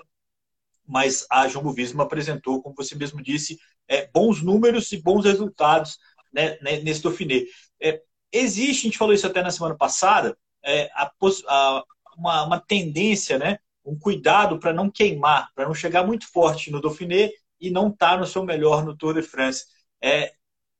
Mas 0.87 1.25
a 1.29 1.47
Jumbo 1.47 1.71
Visma 1.71 2.03
apresentou, 2.03 2.61
como 2.61 2.75
você 2.75 2.95
mesmo 2.95 3.21
disse, 3.21 3.57
é, 3.87 4.07
bons 4.07 4.41
números 4.41 4.91
e 4.91 5.01
bons 5.01 5.25
resultados 5.25 5.97
né, 6.33 6.57
nesse 6.61 7.03
Dauphiné. 7.03 7.43
É, 7.79 8.01
existe, 8.31 8.81
a 8.81 8.83
gente 8.83 8.97
falou 8.97 9.13
isso 9.13 9.27
até 9.27 9.41
na 9.41 9.51
semana 9.51 9.75
passada, 9.75 10.37
é, 10.63 10.89
a, 10.93 11.11
a, 11.47 11.83
uma, 12.17 12.43
uma 12.43 12.59
tendência, 12.59 13.37
né? 13.37 13.59
Um 13.83 13.97
cuidado 13.97 14.59
para 14.59 14.73
não 14.73 14.89
queimar, 14.89 15.49
para 15.55 15.65
não 15.65 15.73
chegar 15.73 16.05
muito 16.05 16.31
forte 16.31 16.71
no 16.71 16.81
Dauphiné 16.81 17.31
e 17.59 17.69
não 17.69 17.89
estar 17.89 18.11
tá 18.11 18.17
no 18.17 18.25
seu 18.25 18.43
melhor 18.43 18.85
no 18.85 18.95
Tour 18.95 19.13
de 19.13 19.21
France. 19.21 19.65
É, 20.01 20.31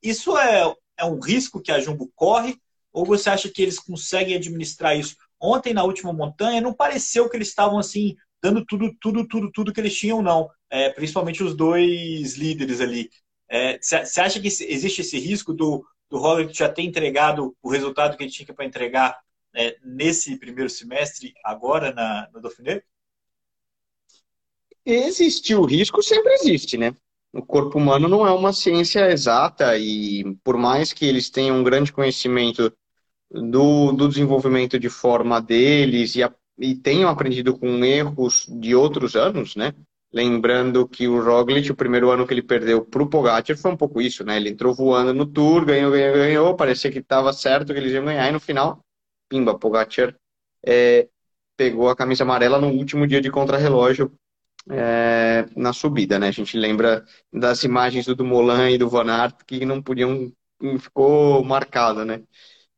isso 0.01 0.37
é, 0.37 0.73
é 0.97 1.05
um 1.05 1.19
risco 1.19 1.61
que 1.61 1.71
a 1.71 1.79
Jumbo 1.79 2.11
corre? 2.15 2.59
Ou 2.91 3.05
você 3.05 3.29
acha 3.29 3.49
que 3.49 3.61
eles 3.61 3.79
conseguem 3.79 4.35
administrar 4.35 4.97
isso 4.97 5.15
Ontem, 5.41 5.73
na 5.73 5.83
última 5.83 6.13
montanha, 6.13 6.61
não 6.61 6.73
pareceu 6.73 7.27
que 7.29 7.35
eles 7.35 7.47
estavam 7.47 7.79
assim, 7.79 8.15
dando 8.41 8.63
tudo, 8.65 8.95
tudo, 8.99 9.27
tudo, 9.27 9.51
tudo 9.51 9.73
que 9.73 9.79
eles 9.79 9.97
tinham, 9.97 10.21
não. 10.21 10.49
É, 10.69 10.89
principalmente 10.89 11.43
os 11.43 11.55
dois 11.55 12.35
líderes 12.37 12.79
ali. 12.79 13.09
Você 13.81 13.95
é, 13.95 14.23
acha 14.23 14.39
que 14.39 14.47
existe 14.47 15.01
esse 15.01 15.19
risco 15.19 15.53
do, 15.53 15.83
do 16.09 16.17
Roglic 16.17 16.57
já 16.57 16.69
ter 16.69 16.83
entregado 16.83 17.55
o 17.61 17.69
resultado 17.69 18.15
que 18.15 18.23
ele 18.23 18.31
tinha 18.31 18.53
para 18.53 18.65
entregar 18.65 19.19
é, 19.53 19.77
nesse 19.83 20.37
primeiro 20.37 20.69
semestre, 20.69 21.33
agora 21.43 21.93
na, 21.93 22.29
no 22.33 22.41
Dauphiné? 22.41 22.83
Existir 24.85 25.55
o 25.55 25.65
risco 25.65 26.01
sempre 26.01 26.33
existe, 26.33 26.77
né? 26.77 26.95
O 27.33 27.41
corpo 27.41 27.77
humano 27.77 28.07
não 28.07 28.25
é 28.27 28.31
uma 28.31 28.51
ciência 28.51 29.09
exata 29.09 29.77
e 29.77 30.35
por 30.43 30.57
mais 30.57 30.91
que 30.91 31.05
eles 31.05 31.29
tenham 31.29 31.57
um 31.57 31.63
grande 31.63 31.91
conhecimento 31.93 32.73
do, 33.31 33.91
do 33.91 34.07
desenvolvimento 34.09 34.77
de 34.79 34.89
forma 34.89 35.41
deles 35.41 36.15
e, 36.15 36.23
a, 36.23 36.33
e 36.57 36.75
tenham 36.75 37.09
aprendido 37.09 37.57
com 37.57 37.83
erros 37.83 38.45
de 38.49 38.75
outros 38.75 39.15
anos, 39.15 39.55
né? 39.55 39.73
Lembrando 40.13 40.87
que 40.87 41.07
o 41.07 41.23
Roglic, 41.23 41.71
o 41.71 41.75
primeiro 41.75 42.11
ano 42.11 42.27
que 42.27 42.33
ele 42.33 42.41
perdeu 42.41 42.83
para 42.83 43.01
o 43.01 43.09
Pogacar 43.09 43.57
foi 43.57 43.71
um 43.71 43.77
pouco 43.77 44.01
isso, 44.01 44.25
né? 44.25 44.35
Ele 44.35 44.49
entrou 44.49 44.73
voando 44.73 45.13
no 45.13 45.25
Tour, 45.25 45.65
ganhou, 45.65 45.91
ganhou, 45.91 46.13
ganhou, 46.15 46.55
parecia 46.55 46.91
que 46.91 46.99
estava 46.99 47.31
certo 47.31 47.73
que 47.73 47.79
eles 47.79 47.93
iam 47.93 48.03
ganhar 48.05 48.27
e 48.27 48.31
no 48.33 48.39
final, 48.39 48.83
pimba, 49.29 49.57
Pogacar 49.57 50.13
é, 50.65 51.07
pegou 51.55 51.89
a 51.89 51.95
camisa 51.95 52.23
amarela 52.23 52.59
no 52.59 52.67
último 52.67 53.07
dia 53.07 53.21
de 53.21 53.31
contrarrelógio 53.31 54.11
é, 54.69 55.45
na 55.55 55.73
subida, 55.73 56.19
né? 56.19 56.27
A 56.27 56.31
gente 56.31 56.57
lembra 56.57 57.05
das 57.31 57.63
imagens 57.63 58.05
do 58.05 58.15
Dumoulin 58.15 58.73
e 58.73 58.77
do 58.77 58.89
Van 58.89 59.09
Aert 59.09 59.43
que 59.45 59.65
não 59.65 59.81
podiam, 59.81 60.31
ficou 60.79 61.43
marcado, 61.43 62.05
né? 62.05 62.21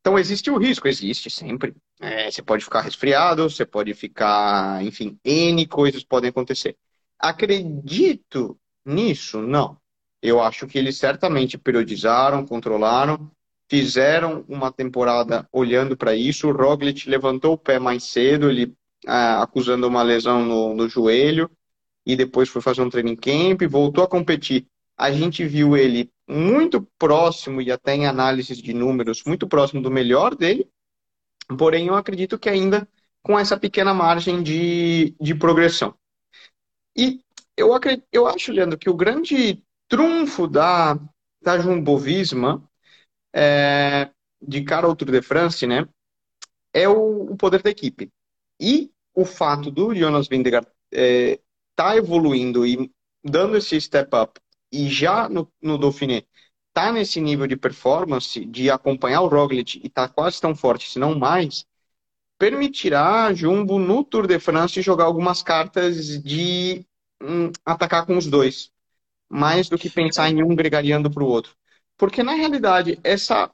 Então 0.04 0.20
existe 0.20 0.52
o 0.52 0.58
risco, 0.58 0.86
existe 0.86 1.30
sempre. 1.30 1.74
É, 2.02 2.30
você 2.30 2.42
pode 2.42 2.66
ficar 2.66 2.82
resfriado, 2.82 3.50
você 3.50 3.66
pode 3.66 3.94
ficar, 3.94 4.84
enfim, 4.84 5.18
N 5.24 5.66
coisas 5.66 6.04
podem 6.04 6.30
acontecer. 6.30 6.76
Acredito 7.18 8.60
nisso? 8.86 9.42
Não. 9.42 9.78
Eu 10.22 10.42
acho 10.42 10.68
que 10.68 10.78
eles 10.78 10.98
certamente 10.98 11.58
periodizaram, 11.58 12.46
controlaram, 12.46 13.32
fizeram 13.70 14.44
uma 14.50 14.74
temporada 14.74 15.48
olhando 15.54 15.96
para 15.96 16.14
isso. 16.14 16.50
O 16.50 16.52
Roglic 16.52 17.10
levantou 17.10 17.54
o 17.54 17.58
pé 17.58 17.80
mais 17.80 18.04
cedo, 18.04 18.50
ele 18.50 18.76
ah, 19.08 19.42
acusando 19.42 19.88
uma 19.88 20.04
lesão 20.04 20.44
no, 20.44 20.74
no 20.74 20.90
joelho 20.90 21.50
e 22.06 22.14
depois 22.18 22.50
foi 22.50 22.62
fazer 22.62 22.82
um 22.82 22.90
training 22.90 23.16
camp, 23.16 23.62
voltou 23.70 24.04
a 24.04 24.08
competir. 24.10 24.68
A 24.98 25.14
gente 25.14 25.46
viu 25.46 25.78
ele 25.78 26.12
muito 26.28 26.82
próximo 26.98 27.62
e 27.62 27.72
até 27.72 27.96
em 27.96 28.06
análises 28.06 28.58
de 28.58 28.74
números, 28.74 29.24
muito 29.26 29.48
próximo 29.48 29.82
do 29.82 29.92
melhor 29.92 30.36
dele. 30.36 30.70
Porém, 31.58 31.88
eu 31.88 31.96
acredito 31.96 32.40
que 32.40 32.50
ainda 32.50 32.88
com 33.22 33.38
essa 33.38 33.58
pequena 33.58 33.94
margem 33.94 34.44
de, 34.44 35.16
de 35.20 35.36
progressão. 35.36 35.96
E 36.96 37.22
eu, 37.56 37.74
acredito, 37.74 38.06
eu 38.12 38.28
acho, 38.28 38.52
Leandro, 38.52 38.78
que 38.78 38.90
o 38.90 38.96
grande 38.96 39.64
trunfo 39.88 40.48
da, 40.48 41.00
da 41.42 41.60
Jumbo 41.60 41.98
Visma 41.98 42.64
é, 43.34 44.10
de 44.42 44.64
cara 44.64 44.88
ao 44.88 44.96
Tour 44.96 45.12
de 45.12 45.22
France, 45.22 45.66
né, 45.66 45.88
é 46.74 46.88
o, 46.88 47.32
o 47.32 47.38
poder 47.38 47.62
da 47.62 47.70
equipe. 47.70 48.12
E 48.60 48.92
o 49.14 49.26
fato 49.26 49.72
do 49.72 49.94
Jonas 49.96 50.28
Vingegaard 50.28 50.68
é, 50.92 51.40
tá 51.76 51.96
evoluindo 51.96 52.66
e 52.66 52.92
dando 53.24 53.58
esse 53.58 53.80
step 53.80 54.16
up 54.16 54.40
e 54.74 54.90
já 54.90 55.30
no, 55.30 55.52
no 55.62 55.78
Dauphiné 55.78 56.24
tá 56.74 56.92
nesse 56.92 57.22
nível 57.22 57.48
de 57.48 57.56
performance 57.56 58.44
de 58.46 58.72
acompanhar 58.72 59.22
o 59.22 59.28
Roglic 59.28 59.80
e 59.84 59.90
tá 59.90 60.10
quase 60.10 60.42
tão 60.42 60.56
forte, 60.56 60.90
se 60.90 61.00
não 61.00 61.18
mais, 61.18 61.66
permitirá 62.38 63.26
a 63.26 63.34
Jumbo 63.34 63.80
no 63.80 64.04
Tour 64.04 64.28
de 64.28 64.40
France 64.40 64.82
jogar 64.82 65.06
algumas 65.06 65.42
cartas 65.44 66.22
de 66.24 66.86
hum, 67.22 67.52
atacar 67.66 68.06
com 68.06 68.18
os 68.18 68.28
dois, 68.28 68.72
mais 69.30 69.70
do 69.70 69.78
que 69.78 69.90
pensar 69.90 70.30
em 70.30 70.44
um 70.44 70.56
gregariando 70.56 71.12
para 71.12 71.24
o 71.24 71.28
outro. 71.28 71.56
Porque 71.98 72.24
na 72.24 72.34
realidade, 72.34 73.00
essa 73.04 73.52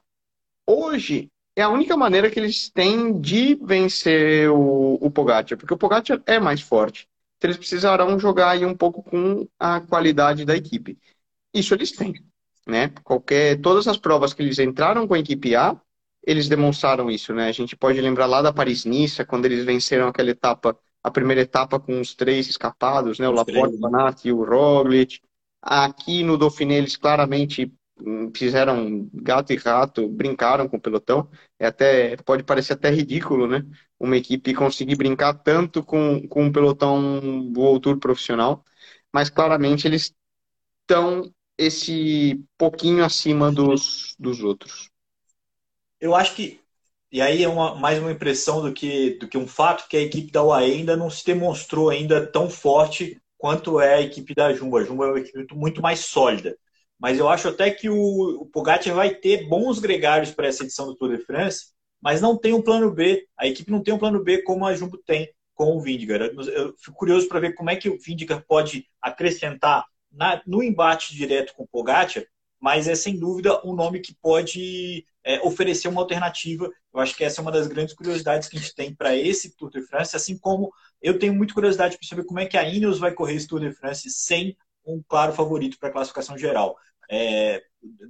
hoje 0.66 1.30
é 1.56 1.62
a 1.62 1.70
única 1.70 1.96
maneira 1.96 2.30
que 2.30 2.40
eles 2.40 2.70
têm 2.70 3.20
de 3.20 3.56
vencer 3.56 4.50
o, 4.50 4.94
o 5.00 5.10
Pogacar, 5.12 5.58
porque 5.58 5.74
o 5.74 5.78
Pogacar 5.78 6.22
é 6.26 6.40
mais 6.40 6.62
forte. 6.62 7.08
Então, 7.40 7.48
eles 7.48 7.56
precisarão 7.56 8.18
jogar 8.18 8.50
aí 8.50 8.66
um 8.66 8.76
pouco 8.76 9.02
com 9.02 9.48
a 9.58 9.80
qualidade 9.80 10.44
da 10.44 10.54
equipe. 10.54 10.98
Isso 11.54 11.72
eles 11.72 11.90
têm, 11.90 12.12
né? 12.66 12.92
Qualquer, 13.02 13.58
todas 13.62 13.88
as 13.88 13.96
provas 13.96 14.34
que 14.34 14.42
eles 14.42 14.58
entraram 14.58 15.08
com 15.08 15.14
a 15.14 15.18
equipe 15.18 15.56
A, 15.56 15.74
eles 16.22 16.50
demonstraram 16.50 17.10
isso, 17.10 17.32
né? 17.32 17.48
A 17.48 17.52
gente 17.52 17.74
pode 17.74 17.98
lembrar 17.98 18.26
lá 18.26 18.42
da 18.42 18.52
Paris-Niça, 18.52 19.24
quando 19.24 19.46
eles 19.46 19.64
venceram 19.64 20.08
aquela 20.08 20.28
etapa, 20.28 20.78
a 21.02 21.10
primeira 21.10 21.40
etapa 21.40 21.80
com 21.80 21.98
os 21.98 22.14
três 22.14 22.46
escapados, 22.46 23.18
né? 23.18 23.26
O 23.26 23.32
Laporte, 23.32 23.74
o 23.74 23.80
Banat 23.80 24.22
e 24.26 24.32
o 24.32 24.44
Roglic. 24.44 25.20
Aqui 25.62 26.22
no 26.22 26.36
Dauphiné 26.36 26.76
eles 26.76 26.94
claramente 26.94 27.72
fizeram 28.34 29.08
gato 29.12 29.52
e 29.52 29.56
rato, 29.56 30.08
brincaram 30.08 30.68
com 30.68 30.76
o 30.76 30.80
pelotão. 30.80 31.30
É 31.58 31.66
até 31.66 32.16
pode 32.18 32.42
parecer 32.42 32.74
até 32.74 32.90
ridículo, 32.90 33.46
né? 33.46 33.64
Uma 33.98 34.16
equipe 34.16 34.54
conseguir 34.54 34.96
brincar 34.96 35.34
tanto 35.34 35.82
com, 35.82 36.26
com 36.28 36.44
um 36.44 36.52
pelotão 36.52 37.50
do 37.50 37.80
Tour 37.80 37.98
profissional, 37.98 38.64
mas 39.12 39.30
claramente 39.30 39.86
eles 39.86 40.14
estão 40.82 41.32
esse 41.58 42.42
pouquinho 42.56 43.04
acima 43.04 43.52
dos, 43.52 44.14
dos 44.18 44.42
outros. 44.42 44.90
Eu 46.00 46.14
acho 46.14 46.34
que 46.34 46.60
e 47.12 47.20
aí 47.20 47.42
é 47.42 47.48
uma, 47.48 47.74
mais 47.74 47.98
uma 47.98 48.12
impressão 48.12 48.62
do 48.62 48.72
que, 48.72 49.18
do 49.18 49.26
que 49.26 49.36
um 49.36 49.46
fato 49.46 49.88
que 49.88 49.96
a 49.96 50.00
equipe 50.00 50.30
da 50.30 50.44
UAE 50.44 50.72
ainda 50.72 50.96
não 50.96 51.10
se 51.10 51.24
demonstrou 51.26 51.90
ainda 51.90 52.24
tão 52.24 52.48
forte 52.48 53.20
quanto 53.36 53.80
é 53.80 53.94
a 53.96 54.00
equipe 54.00 54.32
da 54.32 54.52
Jumbo. 54.52 54.76
A 54.76 54.84
Jumbo 54.84 55.04
é 55.04 55.10
uma 55.10 55.18
equipe 55.18 55.54
muito 55.54 55.82
mais 55.82 56.00
sólida. 56.00 56.56
Mas 57.00 57.18
eu 57.18 57.28
acho 57.28 57.48
até 57.48 57.70
que 57.70 57.88
o, 57.88 58.42
o 58.42 58.46
Pogacar 58.46 58.94
vai 58.94 59.14
ter 59.14 59.48
bons 59.48 59.78
gregários 59.78 60.32
para 60.32 60.46
essa 60.46 60.64
edição 60.64 60.86
do 60.86 60.94
Tour 60.94 61.16
de 61.16 61.24
France, 61.24 61.68
mas 62.00 62.20
não 62.20 62.36
tem 62.36 62.52
um 62.52 62.60
plano 62.60 62.90
B. 62.90 63.26
A 63.38 63.46
equipe 63.46 63.70
não 63.70 63.82
tem 63.82 63.94
um 63.94 63.98
plano 63.98 64.22
B 64.22 64.42
como 64.42 64.66
a 64.66 64.74
Jumbo 64.74 64.98
tem 64.98 65.32
com 65.54 65.76
o 65.76 65.80
Vindigar. 65.80 66.20
Eu 66.20 66.74
fico 66.78 66.96
curioso 66.96 67.26
para 67.26 67.40
ver 67.40 67.54
como 67.54 67.70
é 67.70 67.76
que 67.76 67.88
o 67.88 67.98
Vindigar 67.98 68.44
pode 68.46 68.86
acrescentar 69.00 69.84
na, 70.12 70.42
no 70.46 70.62
embate 70.62 71.14
direto 71.14 71.54
com 71.54 71.62
o 71.62 71.68
Pogacar, 71.68 72.24
mas 72.60 72.86
é 72.86 72.94
sem 72.94 73.18
dúvida 73.18 73.66
um 73.66 73.74
nome 73.74 74.00
que 74.00 74.14
pode 74.20 75.06
é, 75.24 75.40
oferecer 75.40 75.88
uma 75.88 76.02
alternativa. 76.02 76.70
Eu 76.92 77.00
acho 77.00 77.16
que 77.16 77.24
essa 77.24 77.40
é 77.40 77.42
uma 77.42 77.52
das 77.52 77.66
grandes 77.66 77.94
curiosidades 77.94 78.46
que 78.46 78.58
a 78.58 78.60
gente 78.60 78.74
tem 78.74 78.94
para 78.94 79.16
esse 79.16 79.56
Tour 79.56 79.70
de 79.70 79.80
France, 79.82 80.14
assim 80.14 80.36
como 80.36 80.70
eu 81.00 81.18
tenho 81.18 81.34
muita 81.34 81.54
curiosidade 81.54 81.96
para 81.96 82.06
saber 82.06 82.24
como 82.24 82.40
é 82.40 82.46
que 82.46 82.58
a 82.58 82.68
Ineos 82.68 82.98
vai 82.98 83.12
correr 83.12 83.34
esse 83.34 83.48
Tour 83.48 83.60
de 83.60 83.72
France 83.72 84.10
sem 84.10 84.54
um 84.84 85.02
claro 85.06 85.32
favorito 85.32 85.78
para 85.78 85.88
a 85.88 85.92
classificação 85.92 86.36
geral. 86.36 86.76
É, 87.10 87.62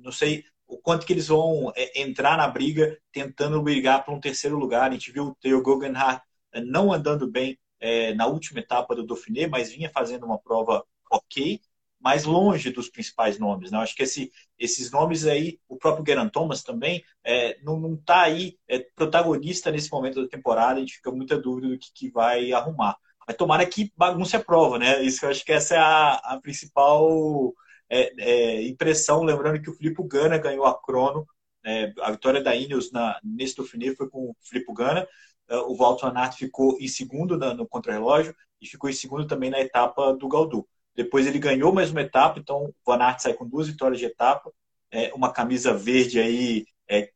não 0.03 0.13
sei 0.13 0.45
o 0.67 0.79
quanto 0.79 1.05
que 1.05 1.13
eles 1.13 1.29
vão 1.29 1.73
é, 1.75 2.01
entrar 2.03 2.37
na 2.37 2.47
briga 2.47 2.97
tentando 3.13 3.63
brigar 3.63 4.05
para 4.05 4.15
um 4.15 4.21
terceiro 4.21 4.57
lugar. 4.57 4.91
A 4.91 4.93
gente 4.93 5.11
viu 5.11 5.29
o 5.29 5.35
Theo 5.35 5.63
Guggenhardt 5.63 6.23
é, 6.53 6.61
não 6.61 6.93
andando 6.93 7.31
bem 7.31 7.59
é, 7.81 8.15
na 8.15 8.27
última 8.27 8.61
etapa 8.61 8.95
do 8.95 9.05
Dauphiné, 9.05 9.47
mas 9.47 9.73
vinha 9.73 9.91
fazendo 9.91 10.25
uma 10.27 10.39
prova 10.39 10.85
ok, 11.11 11.61
mais 11.99 12.25
longe 12.25 12.71
dos 12.71 12.89
principais 12.89 13.39
nomes. 13.39 13.71
Né? 13.71 13.79
Acho 13.79 13.95
que 13.95 14.03
esse, 14.03 14.31
esses 14.59 14.91
nomes 14.91 15.27
aí, 15.27 15.59
o 15.69 15.77
próprio 15.77 16.05
Geraint 16.07 16.31
Thomas 16.31 16.63
também, 16.63 17.03
é, 17.25 17.59
não 17.63 17.95
está 17.95 18.23
aí 18.23 18.57
é, 18.69 18.79
protagonista 18.95 19.71
nesse 19.71 19.91
momento 19.91 20.23
da 20.23 20.29
temporada, 20.29 20.77
a 20.77 20.81
gente 20.81 20.95
fica 20.95 21.11
muita 21.11 21.39
dúvida 21.39 21.69
do 21.69 21.79
que, 21.79 21.93
que 21.93 22.11
vai 22.11 22.53
arrumar. 22.53 22.97
Mas 23.27 23.37
tomara 23.37 23.67
que 23.67 23.93
bagunce 23.97 24.37
a 24.37 24.43
prova, 24.43 24.79
né? 24.79 25.03
Isso 25.03 25.25
eu 25.25 25.31
acho 25.31 25.45
que 25.45 25.53
essa 25.53 25.75
é 25.75 25.79
a, 25.79 26.15
a 26.15 26.41
principal 26.41 27.55
é, 27.91 28.13
é, 28.19 28.63
impressão, 28.69 29.23
lembrando 29.23 29.61
que 29.61 29.69
o 29.69 29.75
Filipe 29.75 30.03
Gana 30.05 30.39
ganhou 30.39 30.65
a 30.65 30.81
crono, 30.81 31.27
é, 31.65 31.93
a 32.01 32.13
vitória 32.13 32.43
da 32.43 32.55
Ineos 32.55 32.93
na, 32.93 33.19
nesse 33.23 33.57
Dauphiné 33.57 33.95
foi 33.95 34.09
com 34.09 34.31
o 34.31 34.37
Filipe 34.41 34.73
Gana, 34.73 35.07
é, 35.49 35.57
o 35.57 35.75
Walter 35.75 36.13
Van 36.13 36.33
ficou 36.33 36.79
em 36.81 36.89
segundo 36.89 37.37
na, 37.37 37.53
no 37.53 37.67
contrarrelógio 37.67 38.35
e 38.61 38.67
ficou 38.67 38.89
em 38.89 38.95
segundo 38.95 39.27
também 39.27 39.51
na 39.51 39.61
etapa 39.61 40.15
do 40.15 40.29
Galdu. 40.29 40.67
Depois 40.95 41.27
ele 41.27 41.39
ganhou 41.39 41.73
mais 41.73 41.91
uma 41.91 42.03
etapa, 42.03 42.39
então 42.39 42.67
o 42.67 42.75
Van 42.87 43.03
Aert 43.03 43.21
sai 43.21 43.35
com 43.35 43.47
duas 43.47 43.69
vitórias 43.69 43.99
de 43.99 44.07
etapa, 44.07 44.53
é, 44.91 45.13
uma 45.13 45.33
camisa 45.33 45.75
verde 45.75 46.21
aí, 46.21 46.65
é, 46.89 47.11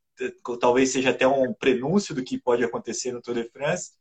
talvez 0.61 0.91
seja 0.91 1.11
até 1.11 1.27
um 1.27 1.53
prenúncio 1.53 2.15
do 2.15 2.25
que 2.25 2.39
pode 2.39 2.65
acontecer 2.65 3.13
no 3.13 3.23
Tour 3.23 3.35
de 3.35 3.45
France. 3.45 3.93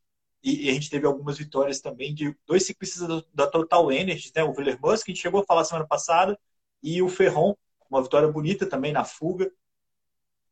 E, 0.43 0.65
e 0.65 0.69
a 0.69 0.73
gente 0.73 0.89
teve 0.89 1.05
algumas 1.05 1.37
vitórias 1.37 1.79
também 1.79 2.13
de 2.13 2.35
dois 2.45 2.65
ciclistas 2.65 3.07
da, 3.07 3.23
da 3.33 3.47
Total 3.47 3.91
Energy, 3.91 4.31
né? 4.35 4.43
o 4.43 4.53
Villermoz, 4.53 5.03
que 5.03 5.11
a 5.11 5.13
gente 5.13 5.21
chegou 5.21 5.41
a 5.41 5.45
falar 5.45 5.63
semana 5.63 5.87
passada, 5.87 6.37
e 6.83 7.01
o 7.01 7.07
Ferron, 7.07 7.55
uma 7.89 8.03
vitória 8.03 8.27
bonita 8.27 8.65
também 8.67 8.91
na 8.91 9.05
fuga, 9.05 9.51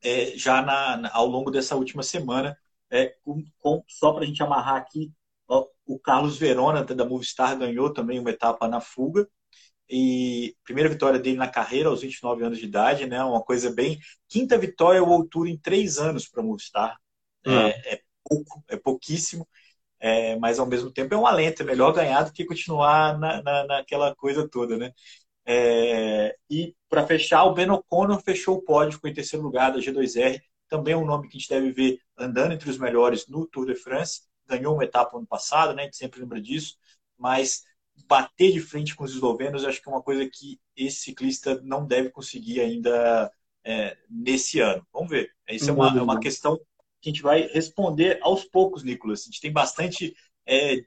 é, 0.04 0.38
já 0.38 0.62
na, 0.62 1.10
ao 1.14 1.28
longo 1.28 1.52
dessa 1.52 1.76
última 1.76 2.04
semana. 2.04 2.58
É, 2.90 3.16
com, 3.24 3.44
com, 3.60 3.84
só 3.88 4.12
para 4.12 4.24
a 4.24 4.28
gente 4.28 4.44
amarrar 4.44 4.76
aqui, 4.76 5.12
ó, 5.48 5.66
o 5.86 5.98
Carlos 6.00 6.38
Verona, 6.38 6.84
da 6.84 7.06
Movistar, 7.06 7.58
ganhou 7.58 7.94
também 7.94 8.20
uma 8.20 8.30
etapa 8.32 8.68
na 8.68 8.82
fuga. 8.82 9.28
E 9.90 10.56
primeira 10.64 10.90
vitória 10.90 11.20
dele 11.20 11.38
na 11.38 11.50
carreira, 11.50 11.90
aos 11.90 12.02
29 12.02 12.46
anos 12.46 12.60
de 12.60 12.66
idade, 12.66 13.06
né? 13.06 13.22
Uma 13.24 13.42
coisa 13.42 13.70
bem. 13.70 14.00
Quinta 14.30 14.58
vitória 14.58 15.04
ou 15.04 15.12
altura 15.12 15.50
em 15.50 15.58
três 15.58 15.98
anos 15.98 16.28
para 16.28 16.42
Movistar. 16.42 16.98
Uhum. 17.46 17.54
É, 17.54 17.70
é, 17.94 18.02
pouco, 18.24 18.64
é 18.70 18.78
pouquíssimo. 18.78 19.46
É, 20.00 20.36
mas 20.38 20.58
ao 20.58 20.66
mesmo 20.66 20.92
tempo 20.92 21.14
é 21.14 21.18
um 21.18 21.28
alento, 21.28 21.62
é 21.62 21.66
melhor 21.66 21.94
ganhar 21.94 22.24
do 22.24 22.34
que 22.34 22.46
continuar 22.46 23.20
na, 23.20 23.42
na, 23.44 23.66
naquela 23.66 24.16
coisa 24.16 24.50
toda, 24.50 24.76
né? 24.76 24.92
É, 25.46 26.36
e 26.50 26.76
para 26.90 27.06
fechar, 27.06 27.44
o 27.46 27.54
Ben 27.54 27.70
O'Connor 27.70 28.22
fechou 28.22 28.58
o 28.58 28.62
pódio 28.62 29.00
com 29.00 29.08
em 29.08 29.14
terceiro 29.14 29.44
lugar 29.44 29.72
da 29.72 29.80
G2R, 29.80 30.42
também 30.72 30.94
é 30.94 30.98
um 30.98 31.06
nome 31.06 31.28
que 31.28 31.36
a 31.36 31.40
gente 31.40 31.50
deve 31.50 31.72
ver 31.72 32.00
andando 32.18 32.54
entre 32.54 32.70
os 32.70 32.78
melhores 32.78 33.28
no 33.28 33.46
Tour 33.46 33.66
de 33.66 33.76
France. 33.76 34.22
Ganhou 34.48 34.74
uma 34.74 34.86
etapa 34.86 35.18
ano 35.18 35.28
passado, 35.28 35.74
né? 35.74 35.82
A 35.82 35.86
gente 35.86 35.98
sempre 35.98 36.22
lembra 36.22 36.42
disso, 36.42 36.78
mas 37.18 37.64
bater 38.08 38.54
de 38.54 38.62
frente 38.62 38.96
com 38.96 39.04
os 39.04 39.12
eslovenos, 39.12 39.66
acho 39.66 39.82
que 39.82 39.90
é 39.90 39.92
uma 39.92 40.02
coisa 40.02 40.26
que 40.26 40.60
esse 40.76 41.02
ciclista 41.02 41.62
não 41.64 41.86
deve 41.86 42.10
conseguir 42.10 42.62
ainda 42.62 43.30
é, 43.66 43.98
nesse 44.10 44.62
ano. 44.62 44.86
Vamos 44.94 45.10
ver. 45.10 45.32
Isso 45.50 45.70
é 45.70 45.74
uma, 45.74 45.90
é 45.90 46.02
uma 46.02 46.20
questão 46.20 46.58
que 47.02 47.10
a 47.10 47.12
gente 47.12 47.22
vai 47.22 47.48
responder 47.48 48.20
aos 48.22 48.46
poucos, 48.46 48.84
Nicolas. 48.84 49.22
A 49.22 49.26
gente 49.26 49.42
tem 49.42 49.52
bastante. 49.52 50.16
É, 50.46 50.86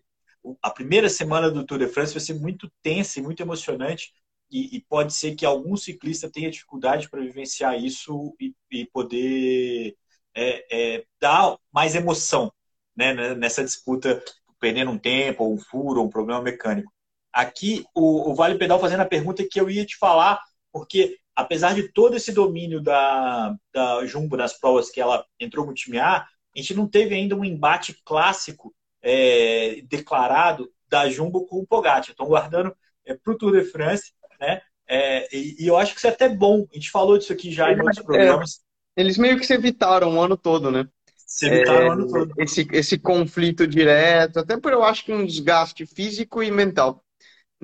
a 0.62 0.70
primeira 0.70 1.08
semana 1.08 1.50
do 1.50 1.64
Tour 1.64 1.78
de 1.78 1.88
France 1.88 2.14
vai 2.14 2.23
ser 2.23 2.34
muito 2.34 2.70
tensa 2.82 3.18
e 3.18 3.23
muito 3.23 3.42
emocionante. 3.42 4.14
E, 4.54 4.76
e 4.76 4.80
pode 4.82 5.12
ser 5.12 5.34
que 5.34 5.44
algum 5.44 5.76
ciclista 5.76 6.30
tenha 6.30 6.49
dificuldade 6.49 7.11
para 7.11 7.20
vivenciar 7.20 7.76
isso 7.76 8.37
e, 8.40 8.54
e 8.70 8.87
poder 8.87 9.96
é, 10.32 10.94
é, 10.94 11.04
dar 11.20 11.58
mais 11.73 11.96
emoção 11.96 12.52
né, 12.96 13.34
nessa 13.34 13.64
disputa, 13.64 14.23
perdendo 14.61 14.92
um 14.92 14.99
tempo, 14.99 15.42
ou 15.42 15.54
um 15.54 15.58
furo, 15.58 15.99
ou 15.99 16.06
um 16.06 16.11
problema 16.11 16.40
mecânico. 16.40 16.92
Aqui, 17.32 17.84
o, 17.92 18.30
o 18.30 18.34
Vale 18.37 18.56
Pedal 18.56 18.78
fazendo 18.78 19.00
a 19.00 19.06
pergunta 19.06 19.44
que 19.50 19.61
eu 19.61 19.68
ia 19.68 19.84
te 19.84 19.96
falar, 19.96 20.40
porque 20.73 21.18
apesar 21.34 21.75
de 21.75 21.88
todo 21.88 22.14
esse 22.14 22.30
domínio 22.30 22.80
da, 22.80 23.56
da 23.73 24.06
Jumbo 24.06 24.37
nas 24.37 24.52
provas 24.52 24.88
que 24.88 25.00
ela 25.00 25.26
entrou 25.40 25.66
no 25.66 25.75
time 25.75 25.99
A, 25.99 26.18
a 26.18 26.26
gente 26.54 26.75
não 26.75 26.87
teve 26.87 27.12
ainda 27.12 27.34
um 27.34 27.44
embate 27.44 28.00
clássico 28.04 28.73
é, 29.02 29.80
declarado 29.88 30.70
da 30.88 31.11
Jumbo 31.11 31.44
com 31.44 31.58
o 31.58 31.66
Pogacar. 31.66 32.08
Estão 32.08 32.26
guardando 32.26 32.73
é, 33.04 33.14
para 33.14 33.32
o 33.32 33.37
Tour 33.37 33.50
de 33.50 33.64
France, 33.64 34.12
né? 34.40 34.60
É, 34.86 35.34
e, 35.34 35.64
e, 35.64 35.66
eu 35.66 35.76
acho 35.76 35.92
que 35.92 35.98
isso 35.98 36.06
é 36.06 36.10
até 36.10 36.28
bom. 36.28 36.66
A 36.70 36.74
gente 36.74 36.90
falou 36.90 37.16
disso 37.16 37.32
aqui 37.32 37.50
já 37.50 37.72
em 37.72 37.78
outros 37.78 37.98
é, 37.98 38.02
programas. 38.02 38.60
eles 38.96 39.16
meio 39.16 39.38
que 39.38 39.46
se 39.46 39.54
evitaram 39.54 40.16
o 40.16 40.20
ano 40.20 40.36
todo, 40.36 40.70
né? 40.70 40.86
Se 41.26 41.46
evitaram 41.46 41.88
o 41.88 41.92
ano 41.92 42.08
todo. 42.08 42.34
Esse, 42.38 42.68
esse 42.72 42.98
conflito 42.98 43.66
direto, 43.66 44.38
até 44.38 44.58
por 44.58 44.72
eu 44.72 44.84
acho 44.84 45.04
que 45.04 45.12
um 45.12 45.24
desgaste 45.24 45.86
físico 45.86 46.42
e 46.42 46.50
mental 46.50 47.04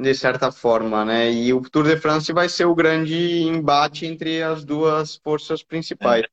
de 0.00 0.14
certa 0.14 0.50
forma, 0.50 1.04
né? 1.04 1.30
E 1.30 1.52
o 1.52 1.60
Tour 1.60 1.84
de 1.84 1.96
France 1.96 2.32
vai 2.32 2.48
ser 2.48 2.64
o 2.64 2.74
grande 2.74 3.42
embate 3.42 4.06
entre 4.06 4.42
as 4.42 4.64
duas 4.64 5.16
forças 5.16 5.62
principais. 5.62 6.24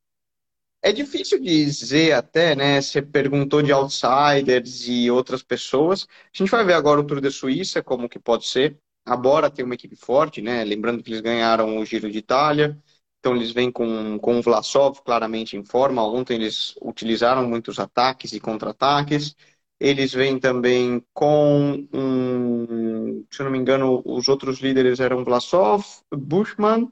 É, 0.82 0.90
é 0.90 0.94
difícil 0.94 1.42
dizer 1.42 2.14
até, 2.14 2.56
né? 2.56 2.82
Você 2.82 3.02
perguntou 3.02 3.62
de 3.62 3.72
outsiders 3.72 4.88
e 4.88 5.12
outras 5.12 5.44
pessoas. 5.44 6.08
A 6.34 6.38
gente 6.38 6.50
vai 6.50 6.64
ver 6.64 6.74
agora 6.74 7.02
o 7.02 7.04
Tour 7.04 7.20
de 7.20 7.30
Suíça, 7.30 7.84
como 7.84 8.08
que 8.08 8.20
pode 8.20 8.48
ser. 8.48 8.78
A 9.08 9.16
Bora 9.16 9.50
tem 9.50 9.64
uma 9.64 9.74
equipe 9.74 9.96
forte, 9.96 10.42
né? 10.42 10.66
Lembrando 10.66 11.02
que 11.02 11.10
eles 11.10 11.22
ganharam 11.22 11.78
o 11.78 11.86
Giro 11.86 12.12
de 12.12 12.18
Itália. 12.18 12.78
Então 13.20 13.34
eles 13.34 13.52
vêm 13.52 13.72
com, 13.72 14.20
com 14.20 14.38
o 14.38 14.42
Vlasov 14.42 15.02
claramente 15.02 15.56
em 15.56 15.64
forma. 15.64 16.06
Ontem 16.06 16.36
eles 16.36 16.76
utilizaram 16.82 17.48
muitos 17.48 17.80
ataques 17.80 18.34
e 18.34 18.40
contra-ataques. 18.40 19.34
Eles 19.80 20.14
vêm 20.14 20.38
também 20.38 21.02
com, 21.14 21.88
um, 21.94 23.26
se 23.32 23.40
eu 23.40 23.46
não 23.46 23.52
me 23.52 23.58
engano, 23.58 24.02
os 24.06 24.28
outros 24.28 24.60
líderes 24.60 25.00
eram 25.00 25.24
Vlasov, 25.24 25.86
Bushman 26.12 26.92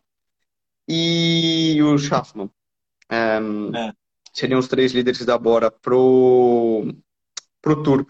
e 0.87 1.81
o 1.83 1.97
Schaffman. 1.97 2.49
Um, 3.11 3.75
é. 3.75 3.93
Seriam 4.31 4.59
os 4.59 4.69
três 4.69 4.93
líderes 4.93 5.25
da 5.25 5.37
Bora 5.37 5.69
pro, 5.69 6.93
pro 7.61 7.83
Tour. 7.83 8.05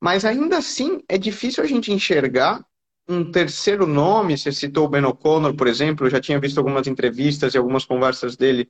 Mas 0.00 0.24
ainda 0.24 0.58
assim, 0.58 1.02
é 1.08 1.18
difícil 1.18 1.64
a 1.64 1.66
gente 1.66 1.92
enxergar 1.92 2.64
um 3.08 3.30
terceiro 3.30 3.86
nome. 3.86 4.36
Você 4.36 4.52
citou 4.52 4.86
o 4.86 4.88
Ben 4.88 5.04
O'Connor, 5.04 5.54
por 5.54 5.66
exemplo. 5.66 6.06
Eu 6.06 6.10
já 6.10 6.20
tinha 6.20 6.38
visto 6.38 6.58
algumas 6.58 6.86
entrevistas 6.86 7.54
e 7.54 7.58
algumas 7.58 7.84
conversas 7.84 8.36
dele 8.36 8.68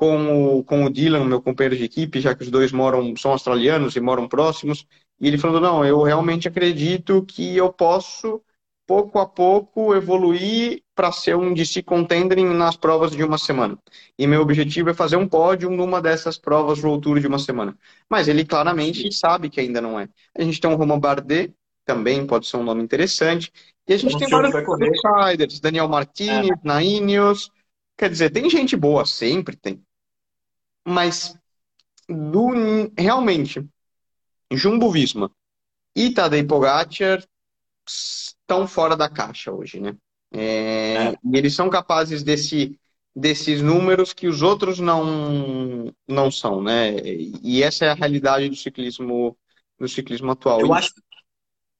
com 0.00 0.56
o, 0.58 0.64
com 0.64 0.84
o 0.84 0.90
Dylan, 0.90 1.26
meu 1.26 1.42
companheiro 1.42 1.76
de 1.76 1.84
equipe, 1.84 2.22
já 2.22 2.34
que 2.34 2.42
os 2.42 2.50
dois 2.50 2.72
moram, 2.72 3.14
são 3.16 3.32
australianos 3.32 3.96
e 3.96 4.00
moram 4.00 4.26
próximos, 4.26 4.86
e 5.20 5.28
ele 5.28 5.36
falando, 5.36 5.60
não, 5.60 5.84
eu 5.84 6.02
realmente 6.02 6.48
acredito 6.48 7.22
que 7.26 7.54
eu 7.54 7.70
posso, 7.70 8.42
pouco 8.86 9.18
a 9.18 9.26
pouco, 9.26 9.94
evoluir 9.94 10.82
para 10.94 11.12
ser 11.12 11.36
um 11.36 11.52
DC 11.52 11.82
contender 11.82 12.42
nas 12.42 12.78
provas 12.78 13.10
de 13.10 13.22
uma 13.22 13.36
semana. 13.36 13.78
E 14.18 14.26
meu 14.26 14.40
objetivo 14.40 14.88
é 14.88 14.94
fazer 14.94 15.16
um 15.16 15.28
pódio 15.28 15.68
numa 15.68 16.00
dessas 16.00 16.38
provas 16.38 16.82
World 16.82 17.02
Tour 17.02 17.20
de 17.20 17.26
uma 17.26 17.38
semana. 17.38 17.76
Mas 18.08 18.26
ele 18.26 18.42
claramente 18.42 19.12
sabe 19.12 19.50
que 19.50 19.60
ainda 19.60 19.82
não 19.82 20.00
é. 20.00 20.08
A 20.34 20.42
gente 20.42 20.58
tem 20.58 20.70
um 20.70 20.76
Roman 20.76 20.98
Bardet, 20.98 21.52
também 21.90 22.24
pode 22.24 22.46
ser 22.46 22.56
um 22.56 22.62
nome 22.62 22.82
interessante, 22.82 23.52
e 23.86 23.92
a 23.92 23.96
gente 23.96 24.16
tem 24.16 24.28
vários 24.28 24.54
outsiders, 24.54 25.58
Daniel 25.58 25.88
Martinez, 25.88 26.50
é. 26.50 26.54
Nainios, 26.62 27.50
quer 27.98 28.08
dizer, 28.08 28.30
tem 28.30 28.48
gente 28.48 28.76
boa, 28.76 29.04
sempre 29.04 29.56
tem. 29.56 29.82
Mas 30.86 31.36
do, 32.08 32.52
realmente, 32.96 33.66
Jumbo 34.52 34.90
Visma 34.90 35.30
e 35.96 36.10
Tadej 36.10 36.44
Pogacar 36.44 37.24
estão 37.84 38.68
fora 38.68 38.96
da 38.96 39.08
caixa 39.08 39.52
hoje, 39.52 39.80
né? 39.80 39.96
É, 40.32 40.94
é. 40.94 41.14
E 41.24 41.36
eles 41.36 41.56
são 41.56 41.68
capazes 41.68 42.22
desse, 42.22 42.78
desses 43.14 43.60
números 43.60 44.12
que 44.12 44.28
os 44.28 44.42
outros 44.42 44.78
não, 44.78 45.92
não 46.06 46.30
são, 46.30 46.62
né? 46.62 46.94
E 47.02 47.60
essa 47.64 47.86
é 47.86 47.88
a 47.88 47.94
realidade 47.94 48.48
do 48.48 48.54
ciclismo, 48.54 49.36
do 49.76 49.88
ciclismo 49.88 50.30
atual. 50.30 50.60
Eu 50.60 50.72
acho 50.72 50.94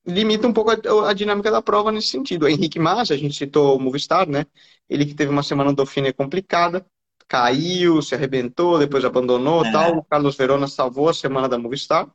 limita 0.06 0.46
um 0.46 0.52
pouco 0.52 0.70
a, 0.70 1.10
a, 1.10 1.12
dinâmica 1.12 1.50
da 1.50 1.62
prova 1.62 1.92
nesse 1.92 2.08
sentido. 2.08 2.44
O 2.44 2.48
Henrique 2.48 2.78
Massa, 2.78 3.14
a 3.14 3.16
gente 3.16 3.36
citou 3.36 3.76
o 3.76 3.80
Movistar, 3.80 4.28
né? 4.28 4.46
Ele 4.88 5.06
que 5.06 5.14
teve 5.14 5.30
uma 5.30 5.42
semana 5.42 5.70
do 5.70 5.76
Dauphiné 5.76 6.12
complicada, 6.12 6.84
caiu, 7.28 8.02
se 8.02 8.14
arrebentou, 8.14 8.78
depois 8.78 9.04
abandonou 9.04 9.64
é. 9.64 9.72
tal. 9.72 9.98
O 9.98 10.04
Carlos 10.04 10.36
Verona 10.36 10.66
salvou 10.66 11.08
a 11.08 11.14
semana 11.14 11.48
da 11.48 11.58
Movistar. 11.58 12.08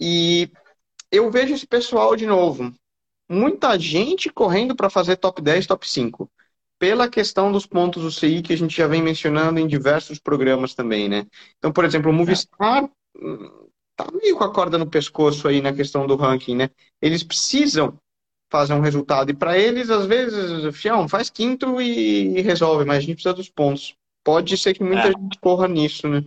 E 0.00 0.50
eu 1.10 1.30
vejo 1.30 1.54
esse 1.54 1.66
pessoal 1.66 2.14
de 2.14 2.26
novo. 2.26 2.72
Muita 3.28 3.78
gente 3.78 4.30
correndo 4.30 4.74
para 4.74 4.90
fazer 4.90 5.16
top 5.16 5.40
10, 5.42 5.66
top 5.66 5.88
5. 5.88 6.30
Pela 6.78 7.08
questão 7.08 7.50
dos 7.50 7.66
pontos 7.66 8.02
do 8.02 8.12
CI 8.12 8.40
que 8.40 8.52
a 8.52 8.56
gente 8.56 8.76
já 8.76 8.86
vem 8.86 9.02
mencionando 9.02 9.58
em 9.58 9.66
diversos 9.66 10.18
programas 10.18 10.74
também, 10.74 11.08
né? 11.08 11.26
Então, 11.58 11.72
por 11.72 11.84
exemplo, 11.84 12.10
o 12.10 12.14
Movistar 12.14 12.88
hum, 13.16 13.67
tá 14.04 14.12
meio 14.12 14.36
com 14.36 14.44
a 14.44 14.52
corda 14.52 14.78
no 14.78 14.86
pescoço 14.86 15.48
aí 15.48 15.60
na 15.60 15.72
questão 15.72 16.06
do 16.06 16.16
ranking, 16.16 16.56
né? 16.56 16.70
Eles 17.02 17.22
precisam 17.22 17.98
fazer 18.50 18.72
um 18.72 18.80
resultado. 18.80 19.30
E 19.30 19.34
para 19.34 19.58
eles, 19.58 19.90
às 19.90 20.06
vezes, 20.06 20.76
fião, 20.76 21.08
faz 21.08 21.28
quinto 21.28 21.80
e, 21.80 22.40
resolve, 22.40 22.84
mas 22.84 22.98
a 22.98 23.00
gente 23.00 23.14
precisa 23.14 23.34
dos 23.34 23.48
pontos 23.48 23.94
pode 24.28 24.58
ser 24.58 24.74
que 24.74 24.84
muita 24.84 25.08
é. 25.08 25.12
gente 25.12 25.38
corra 25.40 25.66
nisso, 25.66 26.06
né? 26.06 26.22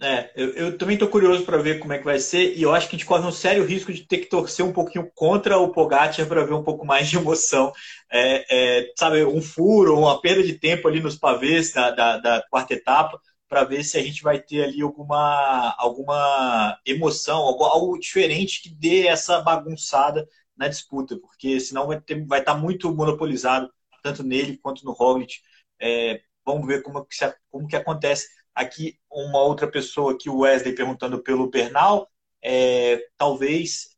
É, 0.00 0.32
eu, 0.34 0.48
eu 0.54 0.78
também 0.78 0.94
estou 0.94 1.08
curioso 1.08 1.44
para 1.44 1.58
ver 1.58 1.78
como 1.78 1.92
é 1.92 1.98
que 1.98 2.04
vai 2.04 2.18
ser 2.18 2.56
e 2.56 2.62
eu 2.62 2.74
acho 2.74 2.88
que 2.88 2.96
a 2.96 2.98
gente 2.98 3.06
corre 3.06 3.24
um 3.24 3.30
sério 3.30 3.64
risco 3.64 3.92
de 3.92 4.04
ter 4.04 4.18
que 4.18 4.26
torcer 4.26 4.66
um 4.66 4.72
pouquinho 4.72 5.08
contra 5.14 5.56
o 5.58 5.68
Pogacar 5.68 6.26
para 6.26 6.44
ver 6.44 6.54
um 6.54 6.64
pouco 6.64 6.84
mais 6.84 7.08
de 7.08 7.16
emoção. 7.16 7.72
É, 8.10 8.80
é, 8.80 8.92
sabe, 8.98 9.24
um 9.24 9.40
furo, 9.40 9.96
uma 9.96 10.20
perda 10.20 10.42
de 10.42 10.54
tempo 10.54 10.88
ali 10.88 11.00
nos 11.00 11.14
pavês 11.14 11.72
da, 11.72 11.92
da, 11.92 12.16
da 12.18 12.44
quarta 12.50 12.74
etapa 12.74 13.20
para 13.52 13.64
ver 13.64 13.84
se 13.84 13.98
a 13.98 14.02
gente 14.02 14.22
vai 14.22 14.40
ter 14.40 14.64
ali 14.64 14.80
alguma, 14.80 15.74
alguma 15.78 16.80
emoção, 16.86 17.36
algo, 17.36 17.64
algo 17.64 17.98
diferente 17.98 18.62
que 18.62 18.70
dê 18.70 19.06
essa 19.06 19.42
bagunçada 19.42 20.26
na 20.56 20.68
disputa, 20.68 21.18
porque 21.18 21.60
senão 21.60 21.86
vai 21.86 21.98
estar 21.98 22.14
vai 22.26 22.42
tá 22.42 22.54
muito 22.54 22.94
monopolizado, 22.94 23.70
tanto 24.02 24.22
nele 24.22 24.56
quanto 24.56 24.86
no 24.86 24.92
Roglic. 24.92 25.40
É, 25.78 26.22
Vamos 26.46 26.66
ver 26.66 26.82
como 26.82 27.04
que, 27.04 27.14
como 27.50 27.68
que 27.68 27.76
acontece. 27.76 28.26
Aqui, 28.54 28.98
uma 29.10 29.42
outra 29.42 29.70
pessoa 29.70 30.12
aqui, 30.14 30.30
o 30.30 30.38
Wesley, 30.38 30.74
perguntando 30.74 31.22
pelo 31.22 31.50
Bernal. 31.50 32.10
É, 32.42 33.06
talvez 33.18 33.96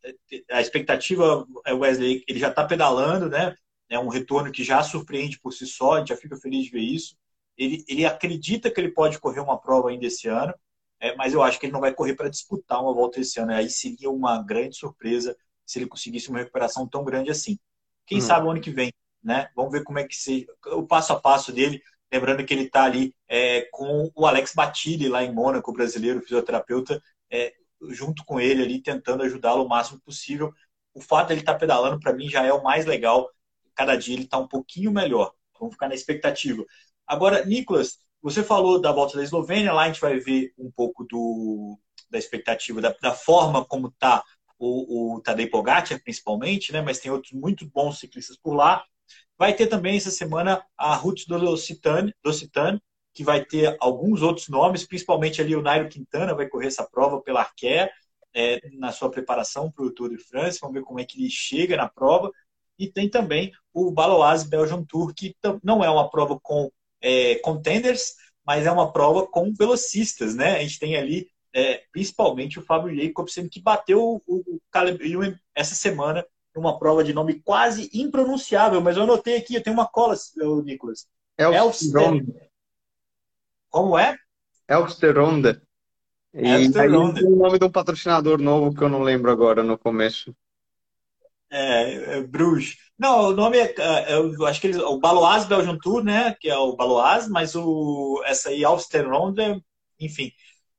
a 0.50 0.60
expectativa, 0.60 1.46
é 1.64 1.72
Wesley, 1.72 2.24
ele 2.28 2.40
já 2.40 2.48
está 2.48 2.64
pedalando, 2.64 3.28
né? 3.28 3.54
É 3.88 3.98
um 4.00 4.08
retorno 4.08 4.50
que 4.50 4.64
já 4.64 4.82
surpreende 4.82 5.38
por 5.40 5.52
si 5.52 5.64
só, 5.66 5.94
a 5.94 5.98
gente 6.00 6.08
já 6.08 6.16
fica 6.16 6.36
feliz 6.36 6.64
de 6.64 6.72
ver 6.72 6.80
isso. 6.80 7.16
Ele, 7.56 7.84
ele 7.88 8.04
acredita 8.04 8.70
que 8.70 8.80
ele 8.80 8.90
pode 8.90 9.18
correr 9.18 9.40
uma 9.40 9.58
prova 9.58 9.90
ainda 9.90 10.06
esse 10.06 10.28
ano, 10.28 10.54
é, 11.00 11.14
mas 11.16 11.34
eu 11.34 11.42
acho 11.42 11.60
que 11.60 11.66
ele 11.66 11.72
não 11.72 11.80
vai 11.80 11.92
correr 11.94 12.14
para 12.14 12.28
disputar 12.28 12.82
uma 12.82 12.94
volta 12.94 13.20
esse 13.20 13.38
ano. 13.38 13.52
Aí 13.52 13.68
seria 13.68 14.10
uma 14.10 14.42
grande 14.42 14.76
surpresa 14.76 15.36
se 15.64 15.78
ele 15.78 15.86
conseguisse 15.86 16.28
uma 16.30 16.38
recuperação 16.38 16.88
tão 16.88 17.04
grande 17.04 17.30
assim. 17.30 17.58
Quem 18.06 18.18
uhum. 18.18 18.26
sabe 18.26 18.46
o 18.46 18.50
ano 18.50 18.60
que 18.60 18.70
vem, 18.70 18.92
né? 19.22 19.50
Vamos 19.54 19.72
ver 19.72 19.82
como 19.84 19.98
é 19.98 20.04
que 20.04 20.16
se 20.16 20.46
o 20.66 20.86
passo 20.86 21.12
a 21.12 21.20
passo 21.20 21.52
dele. 21.52 21.82
Lembrando 22.12 22.44
que 22.44 22.54
ele 22.54 22.64
está 22.64 22.84
ali 22.84 23.14
é, 23.28 23.62
com 23.72 24.10
o 24.14 24.26
Alex 24.26 24.52
Batilli 24.54 25.08
lá 25.08 25.24
em 25.24 25.32
Mônaco, 25.32 25.72
brasileiro, 25.72 26.20
fisioterapeuta, 26.20 27.02
é, 27.30 27.52
junto 27.90 28.24
com 28.24 28.40
ele 28.40 28.62
ali, 28.62 28.80
tentando 28.80 29.24
ajudá-lo 29.24 29.64
o 29.64 29.68
máximo 29.68 30.00
possível. 30.00 30.52
O 30.92 31.00
fato 31.00 31.28
de 31.28 31.34
ele 31.34 31.40
estar 31.40 31.54
tá 31.54 31.58
pedalando, 31.58 31.98
para 31.98 32.12
mim, 32.12 32.28
já 32.28 32.44
é 32.44 32.52
o 32.52 32.62
mais 32.62 32.86
legal. 32.86 33.28
Cada 33.74 33.96
dia 33.96 34.14
ele 34.14 34.24
está 34.24 34.38
um 34.38 34.46
pouquinho 34.46 34.92
melhor. 34.92 35.32
Vamos 35.58 35.74
ficar 35.74 35.88
na 35.88 35.94
expectativa. 35.94 36.64
Agora, 37.06 37.44
Nicolas, 37.44 37.98
você 38.22 38.42
falou 38.42 38.80
da 38.80 38.92
volta 38.92 39.16
da 39.16 39.22
Eslovênia, 39.22 39.72
lá 39.72 39.82
a 39.82 39.86
gente 39.86 40.00
vai 40.00 40.18
ver 40.18 40.52
um 40.58 40.70
pouco 40.70 41.04
do, 41.04 41.78
da 42.10 42.18
expectativa, 42.18 42.80
da, 42.80 42.94
da 43.00 43.12
forma 43.12 43.64
como 43.64 43.88
está 43.88 44.22
o, 44.58 45.16
o 45.16 45.20
Tadej 45.20 45.50
Pogacar, 45.50 46.02
principalmente, 46.02 46.72
né? 46.72 46.80
mas 46.80 46.98
tem 46.98 47.10
outros 47.10 47.32
muito 47.32 47.68
bons 47.68 47.98
ciclistas 47.98 48.36
por 48.36 48.54
lá. 48.54 48.84
Vai 49.36 49.54
ter 49.54 49.66
também 49.66 49.96
essa 49.96 50.10
semana 50.10 50.64
a 50.76 50.94
Ruth 50.94 51.22
do 51.26 51.56
Citane, 51.56 52.82
que 53.12 53.22
vai 53.22 53.44
ter 53.44 53.76
alguns 53.80 54.22
outros 54.22 54.48
nomes, 54.48 54.86
principalmente 54.86 55.40
ali 55.40 55.54
o 55.54 55.62
Nairo 55.62 55.88
Quintana 55.88 56.34
vai 56.34 56.48
correr 56.48 56.68
essa 56.68 56.88
prova 56.88 57.20
pela 57.20 57.40
Arquer, 57.40 57.92
é, 58.34 58.60
na 58.72 58.90
sua 58.90 59.10
preparação 59.10 59.70
para 59.70 59.84
o 59.84 59.90
Tour 59.92 60.10
de 60.10 60.18
France. 60.18 60.58
Vamos 60.60 60.74
ver 60.74 60.82
como 60.82 60.98
é 60.98 61.04
que 61.04 61.20
ele 61.20 61.30
chega 61.30 61.76
na 61.76 61.88
prova. 61.88 62.30
E 62.76 62.90
tem 62.90 63.08
também 63.08 63.52
o 63.72 63.92
Baloise 63.92 64.48
Belgian 64.48 64.84
Tour, 64.84 65.14
que 65.14 65.36
não 65.62 65.84
é 65.84 65.88
uma 65.88 66.10
prova 66.10 66.38
com 66.42 66.70
é, 67.04 67.34
contenders, 67.36 68.14
mas 68.44 68.66
é 68.66 68.72
uma 68.72 68.90
prova 68.90 69.26
com 69.26 69.52
velocistas, 69.52 70.34
né? 70.34 70.56
A 70.56 70.60
gente 70.60 70.78
tem 70.78 70.96
ali 70.96 71.28
é, 71.54 71.82
principalmente 71.92 72.58
o 72.58 72.62
Fábio 72.62 72.94
Jacobsen, 72.96 73.48
que 73.48 73.60
bateu 73.60 74.22
o, 74.26 74.36
o 74.36 74.60
Caleb 74.72 75.08
Ewan 75.08 75.38
essa 75.54 75.74
semana 75.74 76.26
numa 76.54 76.78
prova 76.78 77.04
de 77.04 77.12
nome 77.12 77.40
quase 77.40 77.90
impronunciável, 77.92 78.80
mas 78.80 78.96
eu 78.96 79.02
anotei 79.02 79.36
aqui, 79.36 79.54
eu 79.54 79.62
tenho 79.62 79.74
uma 79.74 79.86
cola, 79.86 80.14
Nicolas. 80.64 81.06
Elfsteronda. 81.36 82.48
Como 83.70 83.98
é? 83.98 84.16
Elfsteronda. 84.68 85.62
E 86.32 86.46
aí 86.46 86.68
o 86.68 87.36
nome 87.36 87.58
de 87.58 87.64
um 87.64 87.70
patrocinador 87.70 88.40
novo 88.40 88.74
que 88.74 88.82
eu 88.82 88.88
não 88.88 89.02
lembro 89.02 89.30
agora 89.30 89.62
no 89.62 89.76
começo. 89.76 90.34
É, 91.56 92.18
é 92.18 92.22
Bruges. 92.22 92.76
Não, 92.98 93.28
o 93.28 93.32
nome 93.32 93.58
é, 93.58 93.74
é, 93.78 94.14
eu 94.16 94.44
acho 94.46 94.60
que 94.60 94.66
eles, 94.68 94.78
o 94.78 94.98
Baloise 94.98 95.46
Belgian 95.46 95.78
Tour, 95.78 96.02
né, 96.02 96.34
que 96.40 96.48
é 96.48 96.56
o 96.56 96.74
Baloise, 96.76 97.30
mas 97.30 97.54
o 97.54 98.22
essa 98.26 98.48
aí 98.50 98.64
Alsterronde, 98.64 99.62
enfim. 100.00 100.32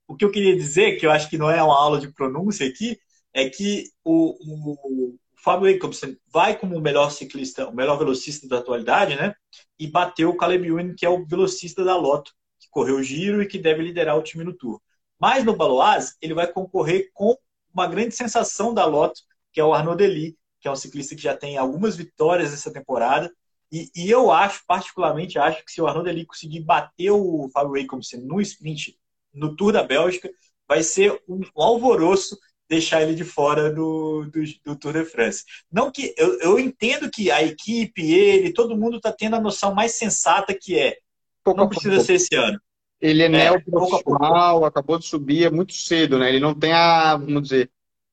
O 0.07 0.15
que 0.15 0.25
eu 0.25 0.31
queria 0.31 0.55
dizer, 0.55 0.97
que 0.97 1.05
eu 1.05 1.11
acho 1.11 1.29
que 1.29 1.37
não 1.37 1.49
é 1.49 1.63
uma 1.63 1.77
aula 1.77 1.99
de 1.99 2.11
pronúncia 2.13 2.67
aqui, 2.67 2.97
é 3.33 3.49
que 3.49 3.85
o, 4.03 4.35
o, 4.39 5.17
Fábio 5.43 5.71
Jacobsen 5.71 6.17
vai 6.31 6.57
como 6.57 6.75
o 6.77 6.81
melhor 6.81 7.11
ciclista, 7.11 7.67
o 7.69 7.75
melhor 7.75 7.97
velocista 7.97 8.47
da 8.47 8.57
atualidade, 8.57 9.15
né? 9.15 9.33
E 9.79 9.87
bateu 9.87 10.29
o 10.29 10.37
Caleb 10.37 10.67
Ewan, 10.67 10.95
que 10.95 11.05
é 11.05 11.09
o 11.09 11.25
velocista 11.25 11.83
da 11.83 11.95
Lotto, 11.95 12.33
que 12.59 12.67
correu 12.69 12.97
o 12.97 13.03
giro 13.03 13.41
e 13.41 13.47
que 13.47 13.59
deve 13.59 13.83
liderar 13.83 14.17
o 14.17 14.23
time 14.23 14.43
no 14.43 14.53
Tour. 14.53 14.81
Mas 15.19 15.43
no 15.45 15.55
Baloise, 15.55 16.15
ele 16.21 16.33
vai 16.33 16.47
concorrer 16.51 17.11
com 17.13 17.37
uma 17.73 17.87
grande 17.87 18.15
sensação 18.15 18.73
da 18.73 18.85
Lotto, 18.85 19.21
que 19.53 19.59
é 19.59 19.63
o 19.63 19.73
Arnaud 19.73 19.97
Delis, 19.97 20.33
que 20.65 20.67
é 20.67 20.71
um 20.71 20.75
ciclista 20.75 21.15
que 21.15 21.21
já 21.21 21.37
tem 21.37 21.57
algumas 21.59 21.95
vitórias 21.95 22.51
essa 22.51 22.73
temporada. 22.73 23.31
E, 23.71 23.91
e 23.95 24.09
eu 24.09 24.31
acho, 24.31 24.63
particularmente, 24.65 25.37
acho 25.37 25.63
que 25.63 25.71
se 25.71 25.79
o 25.79 25.85
Arnaud 25.85 26.09
Delis 26.09 26.25
conseguir 26.25 26.61
bater 26.61 27.11
o 27.11 27.47
Fábio 27.53 27.79
Jacobsen 27.79 28.21
no 28.21 28.41
sprint 28.41 28.97
no 29.31 29.55
Tour 29.55 29.73
da 29.73 29.83
Bélgica, 29.83 30.27
vai 30.67 30.81
ser 30.81 31.21
um, 31.29 31.41
um 31.55 31.61
alvoroço 31.61 32.35
deixar 32.67 33.03
ele 33.03 33.13
de 33.13 33.23
fora 33.23 33.71
do, 33.71 34.25
do, 34.25 34.41
do, 34.65 34.75
Tour 34.75 34.93
de 34.93 35.05
France. 35.05 35.43
Não 35.71 35.91
que 35.91 36.15
eu, 36.17 36.39
eu 36.39 36.59
entendo 36.59 37.11
que 37.11 37.29
a 37.29 37.43
equipe, 37.43 38.11
ele, 38.11 38.51
todo 38.51 38.75
mundo 38.75 38.97
está 38.97 39.11
tendo 39.11 39.35
a 39.35 39.41
noção 39.41 39.71
mais 39.71 39.91
sensata 39.91 40.51
que 40.59 40.79
é 40.79 40.97
pouco 41.43 41.59
não 41.59 41.69
precisa 41.69 41.97
pouco. 41.97 42.07
ser 42.07 42.13
esse 42.15 42.33
ano. 42.33 42.59
Ele 42.99 43.21
é, 43.21 43.25
é 43.25 43.29
neoprofissional, 43.29 44.65
acabou 44.65 44.97
de 44.97 45.05
subir, 45.05 45.45
é 45.45 45.51
muito 45.51 45.73
cedo, 45.73 46.17
né? 46.17 46.29
Ele 46.29 46.39
não 46.39 46.55
tem 46.55 46.73
a, 46.73 47.17
vamos 47.17 47.43
dizer, 47.43 47.69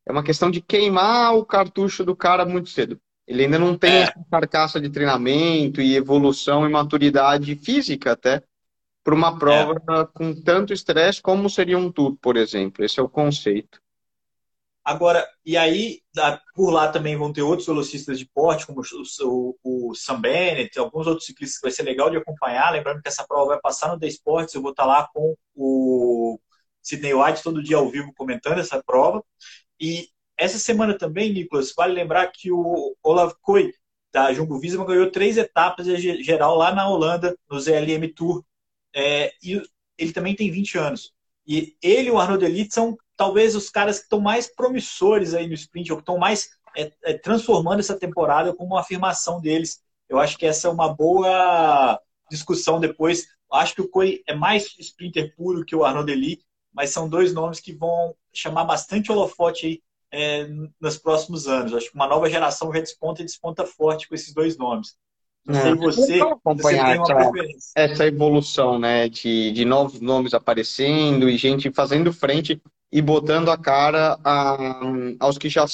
é 0.06 0.12
uma 0.12 0.22
questão 0.22 0.50
de 0.50 0.60
queimar 0.60 1.34
o 1.34 1.44
cartucho 1.44 2.04
do 2.04 2.16
cara 2.16 2.44
muito 2.44 2.68
cedo. 2.68 3.00
Ele 3.26 3.44
ainda 3.44 3.58
não 3.58 3.76
tem 3.76 3.92
é. 3.92 4.02
essa 4.02 4.24
carcaça 4.30 4.80
de 4.80 4.90
treinamento 4.90 5.80
e 5.80 5.96
evolução 5.96 6.66
e 6.66 6.70
maturidade 6.70 7.54
física 7.54 8.12
até 8.12 8.42
para 9.04 9.14
uma 9.14 9.38
prova 9.38 9.74
é. 9.74 10.06
com 10.12 10.34
tanto 10.34 10.72
estresse 10.72 11.20
como 11.20 11.48
seria 11.48 11.78
um 11.78 11.90
tour, 11.90 12.16
por 12.20 12.36
exemplo. 12.36 12.84
Esse 12.84 13.00
é 13.00 13.02
o 13.02 13.08
conceito. 13.08 13.80
Agora, 14.84 15.24
e 15.46 15.56
aí, 15.56 16.00
por 16.56 16.70
lá 16.70 16.88
também 16.88 17.16
vão 17.16 17.32
ter 17.32 17.42
outros 17.42 17.68
velocistas 17.68 18.18
de 18.18 18.26
porte, 18.26 18.66
como 18.66 18.80
o, 18.80 19.54
o, 19.62 19.90
o 19.90 19.94
Sam 19.94 20.20
Bennett, 20.20 20.76
alguns 20.76 21.06
outros 21.06 21.26
ciclistas 21.26 21.60
que 21.60 21.66
vai 21.66 21.70
ser 21.70 21.84
legal 21.84 22.10
de 22.10 22.16
acompanhar. 22.16 22.72
Lembrando 22.72 23.00
que 23.00 23.08
essa 23.08 23.24
prova 23.24 23.50
vai 23.50 23.60
passar 23.60 23.92
no 23.92 23.98
The 23.98 24.08
Sports, 24.08 24.54
eu 24.54 24.62
vou 24.62 24.72
estar 24.72 24.84
lá 24.84 25.08
com 25.14 25.36
o 25.54 26.40
Sidney 26.82 27.14
White 27.14 27.44
todo 27.44 27.62
dia 27.62 27.76
ao 27.76 27.88
vivo 27.88 28.12
comentando 28.16 28.58
essa 28.58 28.82
prova. 28.82 29.24
E 29.82 30.08
essa 30.38 30.60
semana 30.60 30.96
também, 30.96 31.32
Nicolas, 31.32 31.72
vale 31.76 31.92
lembrar 31.92 32.28
que 32.28 32.52
o 32.52 32.96
Olav 33.02 33.34
Koy, 33.42 33.74
da 34.12 34.32
Jumbo 34.32 34.60
Visma, 34.60 34.84
ganhou 34.84 35.10
três 35.10 35.36
etapas 35.36 35.86
de 35.86 36.22
geral 36.22 36.54
lá 36.56 36.72
na 36.72 36.88
Holanda, 36.88 37.36
no 37.50 37.58
ZLM 37.58 38.06
Tour. 38.14 38.44
É, 38.94 39.32
e 39.42 39.60
ele 39.98 40.12
também 40.12 40.36
tem 40.36 40.52
20 40.52 40.78
anos. 40.78 41.12
E 41.44 41.76
ele 41.82 42.08
e 42.08 42.10
o 42.12 42.18
Arnaud 42.20 42.44
Elite 42.44 42.72
são 42.72 42.96
talvez 43.16 43.56
os 43.56 43.70
caras 43.70 43.98
que 43.98 44.04
estão 44.04 44.20
mais 44.20 44.46
promissores 44.46 45.34
aí 45.34 45.48
no 45.48 45.54
sprint, 45.54 45.90
ou 45.90 45.98
que 45.98 46.02
estão 46.02 46.16
mais 46.16 46.50
é, 46.76 46.92
é, 47.02 47.14
transformando 47.14 47.80
essa 47.80 47.98
temporada 47.98 48.54
como 48.54 48.74
uma 48.74 48.80
afirmação 48.82 49.40
deles. 49.40 49.82
Eu 50.08 50.20
acho 50.20 50.38
que 50.38 50.46
essa 50.46 50.68
é 50.68 50.70
uma 50.70 50.94
boa 50.94 52.00
discussão 52.30 52.78
depois. 52.78 53.26
Acho 53.50 53.74
que 53.74 53.82
o 53.82 53.88
Coi 53.88 54.22
é 54.28 54.34
mais 54.34 54.76
sprinter 54.78 55.34
puro 55.34 55.64
que 55.64 55.74
o 55.74 55.84
Arnaud 55.84 56.06
Deli, 56.06 56.40
mas 56.72 56.90
são 56.90 57.08
dois 57.08 57.32
nomes 57.32 57.60
que 57.60 57.72
vão 57.72 58.14
chamar 58.32 58.64
bastante 58.64 59.10
holofote 59.12 59.66
aí 59.66 59.82
é, 60.12 60.48
nos 60.80 60.98
próximos 60.98 61.46
anos. 61.46 61.74
Acho 61.74 61.90
que 61.90 61.94
uma 61.94 62.06
nova 62.06 62.28
geração 62.28 62.72
já 62.72 62.80
desponta 62.80 63.22
e 63.22 63.26
desponta 63.26 63.64
forte 63.64 64.08
com 64.08 64.14
esses 64.14 64.32
dois 64.32 64.56
nomes. 64.56 64.96
Não 65.44 65.60
sei 65.60 65.72
é, 65.72 65.74
você, 65.74 66.20
acompanhar 66.20 66.96
você 66.98 67.12
essa, 67.12 67.72
essa, 67.74 68.06
evolução, 68.06 68.78
né, 68.78 69.08
de, 69.08 69.50
de 69.50 69.64
novos 69.64 70.00
nomes 70.00 70.34
aparecendo 70.34 71.28
e 71.28 71.36
gente 71.36 71.72
fazendo 71.72 72.12
frente 72.12 72.62
e 72.92 73.02
botando 73.02 73.50
a 73.50 73.58
cara 73.58 74.18
a, 74.24 74.80
aos 75.18 75.38
que 75.38 75.48
já 75.48 75.64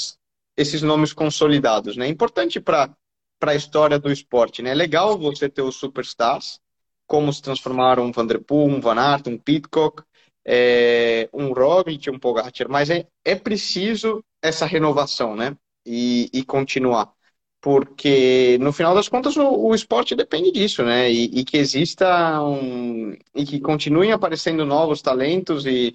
esses 0.56 0.80
nomes 0.82 1.12
consolidados, 1.12 1.96
né? 1.96 2.08
Importante 2.08 2.60
para 2.60 2.90
para 3.38 3.52
a 3.52 3.54
história 3.54 4.00
do 4.00 4.10
esporte, 4.10 4.62
né? 4.62 4.70
É 4.70 4.74
legal 4.74 5.16
você 5.16 5.48
ter 5.48 5.62
os 5.62 5.76
superstars, 5.76 6.60
como 7.06 7.32
se 7.32 7.40
transformaram 7.40 8.04
um 8.04 8.10
Van 8.10 8.26
Der 8.26 8.40
Poel, 8.40 8.66
um 8.66 8.80
Van 8.80 8.98
Aert, 8.98 9.28
um 9.28 9.38
Pitcock, 9.38 10.02
é, 10.50 11.28
um 11.32 11.52
Roglic, 11.52 12.08
um 12.08 12.18
Pogacar, 12.18 12.68
mas 12.70 12.88
é, 12.88 13.06
é 13.22 13.34
preciso 13.34 14.24
essa 14.40 14.64
renovação, 14.64 15.36
né? 15.36 15.54
E, 15.84 16.30
e 16.32 16.42
continuar 16.42 17.12
porque 17.60 18.56
no 18.60 18.72
final 18.72 18.94
das 18.94 19.08
contas 19.08 19.36
o, 19.36 19.42
o 19.42 19.74
esporte 19.74 20.14
depende 20.14 20.52
disso, 20.52 20.84
né? 20.84 21.10
E, 21.10 21.40
e, 21.40 21.44
que 21.44 21.56
exista 21.56 22.40
um, 22.42 23.16
e 23.34 23.44
que 23.44 23.60
continuem 23.60 24.12
aparecendo 24.12 24.64
novos 24.64 25.02
talentos 25.02 25.66
e, 25.66 25.94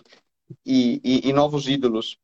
e, 0.66 1.30
e, 1.30 1.34
novos 1.34 1.68
ídolos. 1.68 2.18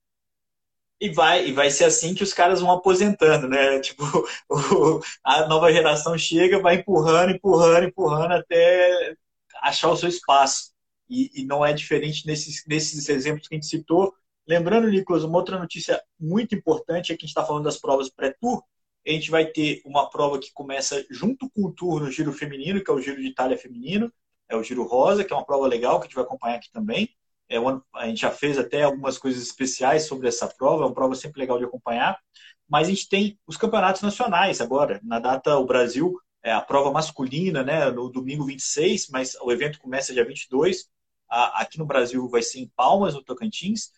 E 1.01 1.09
vai, 1.09 1.47
e 1.47 1.53
vai 1.53 1.71
ser 1.71 1.85
assim 1.85 2.13
que 2.13 2.23
os 2.23 2.33
caras 2.33 2.59
vão 2.59 2.71
aposentando, 2.71 3.47
né? 3.47 3.79
Tipo, 3.79 4.03
o, 4.49 4.99
a 5.23 5.47
nova 5.47 5.71
geração 5.71 6.17
chega, 6.17 6.61
vai 6.61 6.75
empurrando, 6.75 7.31
empurrando, 7.31 7.85
empurrando 7.87 8.33
até 8.33 9.15
achar 9.61 9.89
o 9.89 9.95
seu 9.95 10.09
espaço. 10.09 10.71
E, 11.09 11.41
e 11.41 11.45
não 11.45 11.65
é 11.65 11.73
diferente 11.73 12.27
nesses, 12.27 12.63
nesses 12.67 13.09
exemplos 13.09 13.47
que 13.47 13.55
a 13.55 13.57
gente 13.57 13.67
citou. 13.67 14.13
Lembrando, 14.47 14.89
Nicolas, 14.89 15.23
uma 15.23 15.37
outra 15.37 15.57
notícia 15.59 16.01
muito 16.19 16.55
importante 16.55 17.11
é 17.11 17.17
que 17.17 17.23
a 17.23 17.25
gente 17.25 17.29
está 17.29 17.45
falando 17.45 17.65
das 17.65 17.77
provas 17.77 18.09
pré-tour 18.09 18.63
a 19.07 19.11
gente 19.11 19.31
vai 19.31 19.45
ter 19.45 19.81
uma 19.85 20.09
prova 20.09 20.39
que 20.39 20.51
começa 20.53 21.05
junto 21.09 21.49
com 21.49 21.65
o 21.65 21.71
tour 21.71 22.01
no 22.01 22.11
giro 22.11 22.31
feminino, 22.33 22.83
que 22.83 22.89
é 22.89 22.93
o 22.93 23.01
Giro 23.01 23.21
de 23.21 23.27
Itália 23.27 23.57
feminino, 23.57 24.11
é 24.47 24.55
o 24.55 24.63
Giro 24.63 24.83
Rosa, 24.83 25.23
que 25.23 25.33
é 25.33 25.35
uma 25.35 25.45
prova 25.45 25.67
legal 25.67 25.99
que 25.99 26.05
a 26.05 26.07
gente 26.07 26.15
vai 26.15 26.23
acompanhar 26.23 26.55
aqui 26.55 26.71
também. 26.71 27.09
É 27.47 27.57
a 27.95 28.07
gente 28.07 28.21
já 28.21 28.29
fez 28.29 28.59
até 28.59 28.83
algumas 28.83 29.17
coisas 29.17 29.41
especiais 29.41 30.03
sobre 30.03 30.27
essa 30.27 30.47
prova, 30.47 30.83
é 30.83 30.85
uma 30.85 30.93
prova 30.93 31.15
sempre 31.15 31.39
legal 31.39 31.57
de 31.57 31.65
acompanhar. 31.65 32.19
Mas 32.67 32.87
a 32.87 32.91
gente 32.91 33.09
tem 33.09 33.39
os 33.47 33.57
campeonatos 33.57 34.03
nacionais 34.03 34.61
agora. 34.61 34.99
Na 35.03 35.19
data, 35.19 35.57
o 35.57 35.65
Brasil 35.65 36.15
é 36.43 36.51
a 36.51 36.61
prova 36.61 36.91
masculina, 36.91 37.63
né, 37.63 37.89
no 37.89 38.09
domingo 38.09 38.45
26, 38.45 39.07
mas 39.09 39.35
o 39.41 39.51
evento 39.51 39.79
começa 39.79 40.13
dia 40.13 40.25
22. 40.25 40.87
Aqui 41.29 41.77
no 41.77 41.85
Brasil 41.85 42.27
vai 42.27 42.41
ser 42.41 42.59
em 42.59 42.71
Palmas, 42.75 43.13
no 43.13 43.23
Tocantins, 43.23 43.91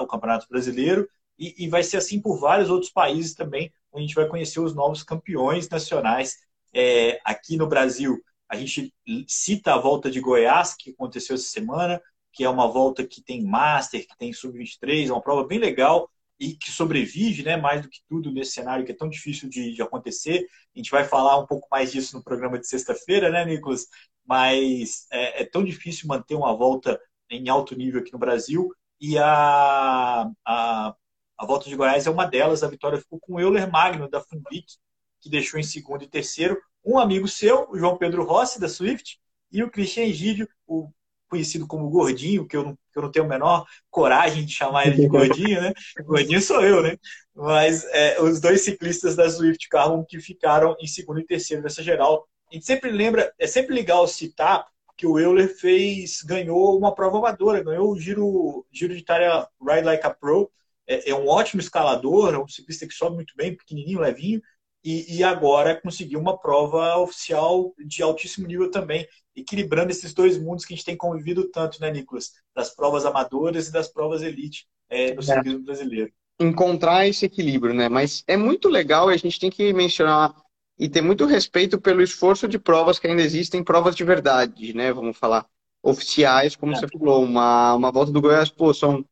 o 0.00 0.06
Campeonato 0.06 0.46
Brasileiro. 0.48 1.08
E, 1.38 1.68
vai 1.68 1.82
ser 1.82 1.98
assim 1.98 2.20
por 2.20 2.38
vários 2.40 2.70
outros 2.70 2.90
países 2.90 3.34
também, 3.34 3.70
a 3.94 4.00
gente 4.00 4.14
vai 4.14 4.26
conhecer 4.26 4.60
os 4.60 4.74
novos 4.74 5.02
campeões 5.02 5.68
nacionais. 5.68 6.36
É, 6.72 7.20
aqui 7.24 7.56
no 7.56 7.66
Brasil, 7.66 8.18
a 8.48 8.56
gente 8.56 8.94
cita 9.26 9.74
a 9.74 9.78
volta 9.78 10.10
de 10.10 10.20
Goiás, 10.20 10.74
que 10.74 10.90
aconteceu 10.90 11.34
essa 11.34 11.46
semana, 11.46 12.00
que 12.32 12.44
é 12.44 12.48
uma 12.48 12.68
volta 12.68 13.06
que 13.06 13.22
tem 13.22 13.42
Master, 13.42 14.06
que 14.06 14.16
tem 14.16 14.32
Sub-23, 14.32 15.08
é 15.08 15.12
uma 15.12 15.22
prova 15.22 15.46
bem 15.46 15.58
legal 15.58 16.10
e 16.38 16.54
que 16.54 16.70
sobrevive, 16.70 17.42
né, 17.42 17.56
mais 17.56 17.82
do 17.82 17.88
que 17.88 18.00
tudo 18.08 18.30
nesse 18.32 18.52
cenário 18.52 18.84
que 18.84 18.92
é 18.92 18.96
tão 18.96 19.08
difícil 19.08 19.48
de, 19.48 19.74
de 19.74 19.82
acontecer. 19.82 20.46
A 20.74 20.78
gente 20.78 20.90
vai 20.90 21.04
falar 21.04 21.38
um 21.38 21.46
pouco 21.46 21.66
mais 21.70 21.92
disso 21.92 22.16
no 22.16 22.22
programa 22.22 22.58
de 22.58 22.68
sexta-feira, 22.68 23.30
né, 23.30 23.44
Nicolas? 23.44 23.86
Mas 24.24 25.06
é, 25.12 25.42
é, 25.42 25.44
tão 25.44 25.64
difícil 25.64 26.08
manter 26.08 26.34
uma 26.34 26.54
volta 26.56 27.00
em 27.30 27.48
alto 27.48 27.76
nível 27.76 28.00
aqui 28.00 28.12
no 28.12 28.18
Brasil 28.18 28.70
e 29.00 29.18
a, 29.18 30.28
a 30.46 30.94
a 31.38 31.44
volta 31.44 31.68
de 31.68 31.76
Goiás 31.76 32.06
é 32.06 32.10
uma 32.10 32.26
delas. 32.26 32.62
A 32.62 32.68
vitória 32.68 32.98
ficou 32.98 33.20
com 33.20 33.34
o 33.34 33.40
Euler 33.40 33.70
Magno, 33.70 34.08
da 34.08 34.20
Funvic, 34.20 34.76
que 35.20 35.28
deixou 35.28 35.60
em 35.60 35.62
segundo 35.62 36.02
e 36.02 36.08
terceiro. 36.08 36.58
Um 36.84 36.98
amigo 36.98 37.28
seu, 37.28 37.68
o 37.70 37.78
João 37.78 37.98
Pedro 37.98 38.24
Rossi, 38.24 38.60
da 38.60 38.68
Swift, 38.68 39.18
e 39.52 39.62
o 39.62 39.70
Christian 39.70 40.04
Egídio, 40.04 40.48
o 40.66 40.90
conhecido 41.28 41.66
como 41.66 41.90
Gordinho, 41.90 42.46
que 42.46 42.56
eu 42.56 42.62
não, 42.62 42.74
que 42.74 42.98
eu 42.98 43.02
não 43.02 43.10
tenho 43.10 43.24
a 43.24 43.28
menor 43.28 43.66
coragem 43.90 44.44
de 44.44 44.52
chamar 44.52 44.86
ele 44.86 44.96
de 44.96 45.06
Gordinho, 45.08 45.60
né? 45.60 45.72
Gordinho 46.04 46.40
sou 46.40 46.60
eu, 46.62 46.82
né? 46.82 46.96
Mas 47.34 47.84
é, 47.86 48.20
os 48.20 48.40
dois 48.40 48.62
ciclistas 48.62 49.16
da 49.16 49.28
Swift 49.28 49.68
Carbon 49.68 50.04
que 50.04 50.20
ficaram 50.20 50.76
em 50.80 50.86
segundo 50.86 51.20
e 51.20 51.26
terceiro 51.26 51.62
nessa 51.62 51.82
geral. 51.82 52.26
A 52.50 52.54
gente 52.54 52.66
sempre 52.66 52.90
lembra, 52.90 53.32
é 53.38 53.46
sempre 53.46 53.74
legal 53.74 54.06
citar 54.06 54.64
que 54.96 55.06
o 55.06 55.18
Euler 55.18 55.54
fez, 55.54 56.22
ganhou 56.22 56.78
uma 56.78 56.94
prova 56.94 57.18
amadora, 57.18 57.62
ganhou 57.62 57.90
o 57.90 57.98
Giro, 57.98 58.66
Giro 58.72 58.94
de 58.94 59.00
Itália 59.00 59.46
Ride 59.60 59.84
Like 59.84 60.06
a 60.06 60.10
Pro. 60.10 60.50
É, 60.86 61.10
é 61.10 61.14
um 61.14 61.28
ótimo 61.28 61.60
escalador, 61.60 62.32
é 62.32 62.38
um 62.38 62.48
ciclista 62.48 62.86
que 62.86 62.94
sobe 62.94 63.16
muito 63.16 63.34
bem, 63.36 63.56
pequenininho, 63.56 64.00
levinho 64.00 64.40
e, 64.86 65.16
e, 65.16 65.24
agora 65.24 65.80
conseguiu 65.80 66.20
uma 66.20 66.38
prova 66.38 66.96
oficial 66.98 67.74
de 67.76 68.04
altíssimo 68.04 68.46
nível 68.46 68.70
também, 68.70 69.04
equilibrando 69.36 69.90
esses 69.90 70.14
dois 70.14 70.38
mundos 70.38 70.64
que 70.64 70.72
a 70.72 70.76
gente 70.76 70.86
tem 70.86 70.96
convivido 70.96 71.48
tanto, 71.50 71.80
né, 71.80 71.90
Nicolas? 71.90 72.32
Das 72.54 72.74
provas 72.74 73.04
amadoras 73.04 73.68
e 73.68 73.72
das 73.72 73.88
provas 73.88 74.22
elite 74.22 74.66
é, 74.88 75.12
do 75.12 75.20
é. 75.20 75.24
ciclismo 75.24 75.64
brasileiro. 75.64 76.12
Encontrar 76.40 77.06
esse 77.06 77.26
equilíbrio, 77.26 77.74
né? 77.74 77.88
Mas 77.88 78.24
é 78.26 78.36
muito 78.36 78.68
legal 78.68 79.10
e 79.10 79.14
a 79.14 79.16
gente 79.16 79.38
tem 79.38 79.50
que 79.50 79.72
mencionar 79.72 80.34
e 80.78 80.88
ter 80.88 81.00
muito 81.00 81.24
respeito 81.24 81.80
pelo 81.80 82.02
esforço 82.02 82.46
de 82.46 82.58
provas 82.58 82.98
que 82.98 83.06
ainda 83.06 83.22
existem, 83.22 83.64
provas 83.64 83.94
de 83.94 84.04
verdade, 84.04 84.74
né? 84.74 84.92
Vamos 84.92 85.16
falar 85.16 85.46
oficiais, 85.82 86.56
como 86.56 86.72
é. 86.72 86.76
você 86.76 86.86
falou, 86.88 87.22
uma, 87.22 87.74
uma 87.74 87.92
volta 87.92 88.10
do 88.10 88.20
Goiás, 88.20 88.50
pô, 88.50 88.74
são, 88.74 89.04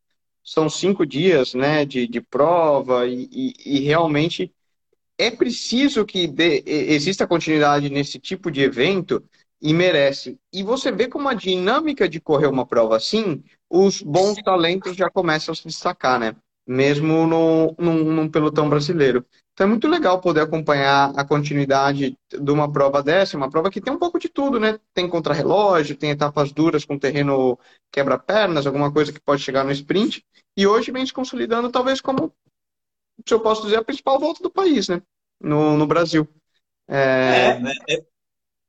são 0.42 0.68
cinco 0.68 1.06
dias, 1.06 1.54
né, 1.54 1.84
de, 1.84 2.06
de 2.08 2.20
prova 2.20 3.06
e, 3.06 3.28
e, 3.30 3.54
e 3.64 3.78
realmente 3.80 4.52
é 5.16 5.30
preciso 5.30 6.04
que 6.04 6.26
dê, 6.26 6.62
exista 6.66 7.26
continuidade 7.26 7.88
nesse 7.88 8.18
tipo 8.18 8.50
de 8.50 8.62
evento 8.62 9.22
e 9.64 9.72
merece. 9.72 10.38
E 10.53 10.62
você 10.62 10.92
vê 10.92 11.09
como 11.09 11.27
a 11.27 11.33
dinâmica 11.33 12.07
de 12.07 12.20
correr 12.20 12.48
uma 12.48 12.66
prova 12.66 12.98
assim, 12.98 13.42
os 13.70 14.03
bons 14.03 14.37
talentos 14.42 14.94
já 14.94 15.09
começam 15.09 15.53
a 15.53 15.57
se 15.57 15.66
destacar, 15.66 16.20
né? 16.20 16.37
Mesmo 16.66 17.27
no, 17.27 17.74
num, 17.79 18.05
num 18.05 18.29
pelotão 18.29 18.68
brasileiro. 18.68 19.24
Então 19.55 19.66
é 19.66 19.70
muito 19.70 19.88
legal 19.88 20.20
poder 20.20 20.42
acompanhar 20.42 21.14
a 21.16 21.24
continuidade 21.24 22.14
de 22.31 22.50
uma 22.50 22.70
prova 22.70 23.03
dessa, 23.03 23.38
uma 23.38 23.48
prova 23.48 23.70
que 23.70 23.81
tem 23.81 23.90
um 23.90 23.98
pouco 23.98 24.18
de 24.18 24.29
tudo, 24.29 24.61
né? 24.61 24.79
Tem 24.92 25.09
contrarrelógio, 25.09 25.96
tem 25.96 26.11
etapas 26.11 26.53
duras 26.53 26.85
com 26.85 26.98
terreno 26.98 27.59
quebra-pernas, 27.90 28.66
alguma 28.66 28.92
coisa 28.92 29.14
que 29.14 29.20
pode 29.20 29.40
chegar 29.40 29.64
no 29.64 29.72
sprint. 29.72 30.22
E 30.55 30.66
hoje 30.66 30.92
vem 30.92 31.07
se 31.07 31.12
consolidando 31.12 31.70
talvez 31.70 32.03
como 32.03 32.31
se 33.27 33.33
eu 33.33 33.40
posso 33.40 33.62
dizer, 33.62 33.77
a 33.77 33.85
principal 33.85 34.20
volta 34.20 34.42
do 34.42 34.50
país, 34.50 34.88
né? 34.88 35.00
No, 35.40 35.74
no 35.79 35.87
Brasil. 35.87 36.29
É... 36.87 36.96
É, 36.98 37.94
é, 37.94 38.05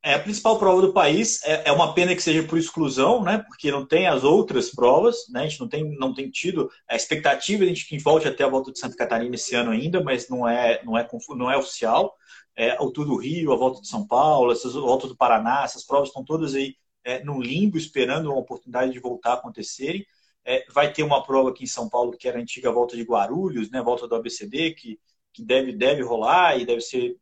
é, 0.05 0.13
a 0.13 0.19
principal 0.19 0.59
prova 0.59 0.83
do 0.83 0.93
país. 0.93 1.43
É, 1.43 1.69
é, 1.69 1.71
uma 1.71 1.91
pena 1.95 2.15
que 2.15 2.21
seja 2.21 2.43
por 2.43 2.59
exclusão, 2.59 3.23
né? 3.23 3.39
Porque 3.39 3.71
não 3.71 3.83
tem 3.87 4.05
as 4.05 4.23
outras 4.23 4.69
provas, 4.69 5.27
né? 5.29 5.41
A 5.41 5.47
gente 5.47 5.59
não 5.59 5.67
tem, 5.67 5.97
não 5.97 6.13
tem 6.13 6.29
tido 6.29 6.69
a 6.87 6.95
expectativa 6.95 7.65
de 7.65 7.71
a 7.71 7.73
gente 7.73 7.97
volte 7.97 8.27
até 8.27 8.43
a 8.43 8.47
volta 8.47 8.71
de 8.71 8.77
Santa 8.77 8.95
Catarina 8.95 9.33
esse 9.33 9.55
ano 9.55 9.71
ainda, 9.71 10.03
mas 10.03 10.29
não 10.29 10.47
é, 10.47 10.79
não 10.83 10.95
é, 10.95 11.07
não 11.29 11.49
é 11.51 11.57
oficial. 11.57 12.15
É, 12.55 12.79
o 12.79 12.91
Tour 12.91 13.05
do 13.07 13.15
Rio, 13.15 13.51
a 13.51 13.55
volta 13.55 13.81
de 13.81 13.87
São 13.87 14.05
Paulo, 14.05 14.51
essas 14.51 14.75
a 14.77 14.79
volta 14.79 15.07
do 15.07 15.17
Paraná, 15.17 15.63
essas 15.63 15.83
provas 15.83 16.09
estão 16.09 16.23
todas 16.23 16.53
aí 16.53 16.75
é, 17.03 17.23
no 17.23 17.41
limbo, 17.41 17.75
esperando 17.75 18.27
uma 18.27 18.37
oportunidade 18.37 18.91
de 18.91 18.99
voltar 18.99 19.31
a 19.31 19.33
acontecerem. 19.33 20.05
É, 20.45 20.63
vai 20.71 20.93
ter 20.93 21.01
uma 21.01 21.23
prova 21.23 21.49
aqui 21.49 21.63
em 21.63 21.67
São 21.67 21.89
Paulo, 21.89 22.11
que 22.11 22.27
era 22.27 22.37
a 22.37 22.41
antiga 22.41 22.71
volta 22.71 22.95
de 22.95 23.01
Guarulhos, 23.01 23.71
né, 23.71 23.81
volta 23.81 24.07
do 24.07 24.13
ABCD, 24.13 24.75
que, 24.75 24.99
que 25.33 25.43
deve, 25.43 25.73
deve 25.73 26.03
rolar 26.03 26.59
e 26.59 26.65
deve 26.65 26.81
ser 26.81 27.17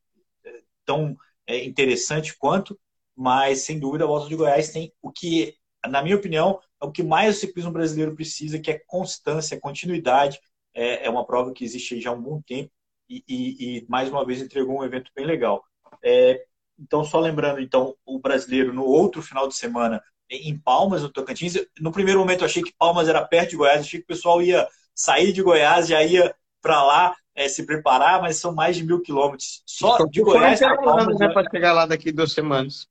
é, 0.46 0.62
tão 0.86 1.16
é, 1.48 1.64
interessante 1.64 2.36
quanto, 2.38 2.80
mas 3.16 3.62
sem 3.62 3.80
dúvida 3.80 4.04
a 4.04 4.08
volta 4.08 4.28
de 4.28 4.36
Goiás 4.36 4.70
tem 4.70 4.92
o 5.02 5.12
que, 5.12 5.56
na 5.88 6.02
minha 6.02 6.16
opinião, 6.16 6.60
é 6.82 6.86
o 6.86 6.92
que 6.92 7.04
mais 7.04 7.38
o 7.38 7.40
ciclismo 7.40 7.72
brasileiro 7.72 8.16
precisa, 8.16 8.60
que 8.60 8.72
é 8.72 8.80
constância, 8.88 9.60
continuidade. 9.60 10.40
É, 10.74 11.06
é 11.06 11.10
uma 11.10 11.26
prova 11.26 11.54
que 11.54 11.64
existe 11.64 12.02
já 12.02 12.10
há 12.10 12.14
um 12.14 12.22
bom 12.22 12.42
tempo 12.42 12.72
e, 13.10 13.24
e, 13.28 13.78
e 13.78 13.86
mais 13.88 14.10
uma 14.10 14.26
vez 14.26 14.42
entregou 14.42 14.80
um 14.80 14.84
evento 14.84 15.12
bem 15.16 15.26
legal. 15.26 15.64
É, 16.04 16.44
então, 16.80 17.04
só 17.04 17.20
lembrando, 17.20 17.62
então, 17.62 17.96
o 18.06 18.20
brasileiro 18.20 18.74
no 18.74 18.84
outro 18.84 19.22
final 19.22 19.48
de 19.48 19.56
semana 19.56 20.02
em 20.30 20.58
Palmas, 20.58 21.04
no 21.04 21.10
Tocantins. 21.10 21.54
No 21.80 21.92
primeiro 21.92 22.20
momento 22.20 22.42
eu 22.42 22.46
achei 22.46 22.64
que 22.64 22.74
Palmas 22.78 23.08
era 23.08 23.24
perto 23.24 23.52
de 23.52 23.58
Goiás, 23.58 23.82
achei 23.82 24.00
que 24.00 24.06
o 24.06 24.08
pessoal 24.08 24.42
ia 24.42 24.68
sair 24.96 25.32
de 25.32 25.42
Goiás, 25.42 25.88
já 25.88 26.04
ia 26.04 26.34
para 26.62 26.84
lá 26.84 27.16
é, 27.36 27.48
se 27.48 27.66
preparar, 27.66 28.22
mas 28.22 28.38
são 28.38 28.54
mais 28.54 28.76
de 28.76 28.84
mil 28.84 29.02
quilômetros. 29.02 29.64
Só 29.66 30.06
de 30.06 30.22
Goiás 30.22 30.60
para 30.60 30.78
Palmas. 30.82 31.20
Né, 31.20 31.30
para 31.30 31.50
chegar 31.50 31.74
lá 31.74 31.86
daqui 31.86 32.12
duas 32.12 32.32
semanas. 32.32 32.88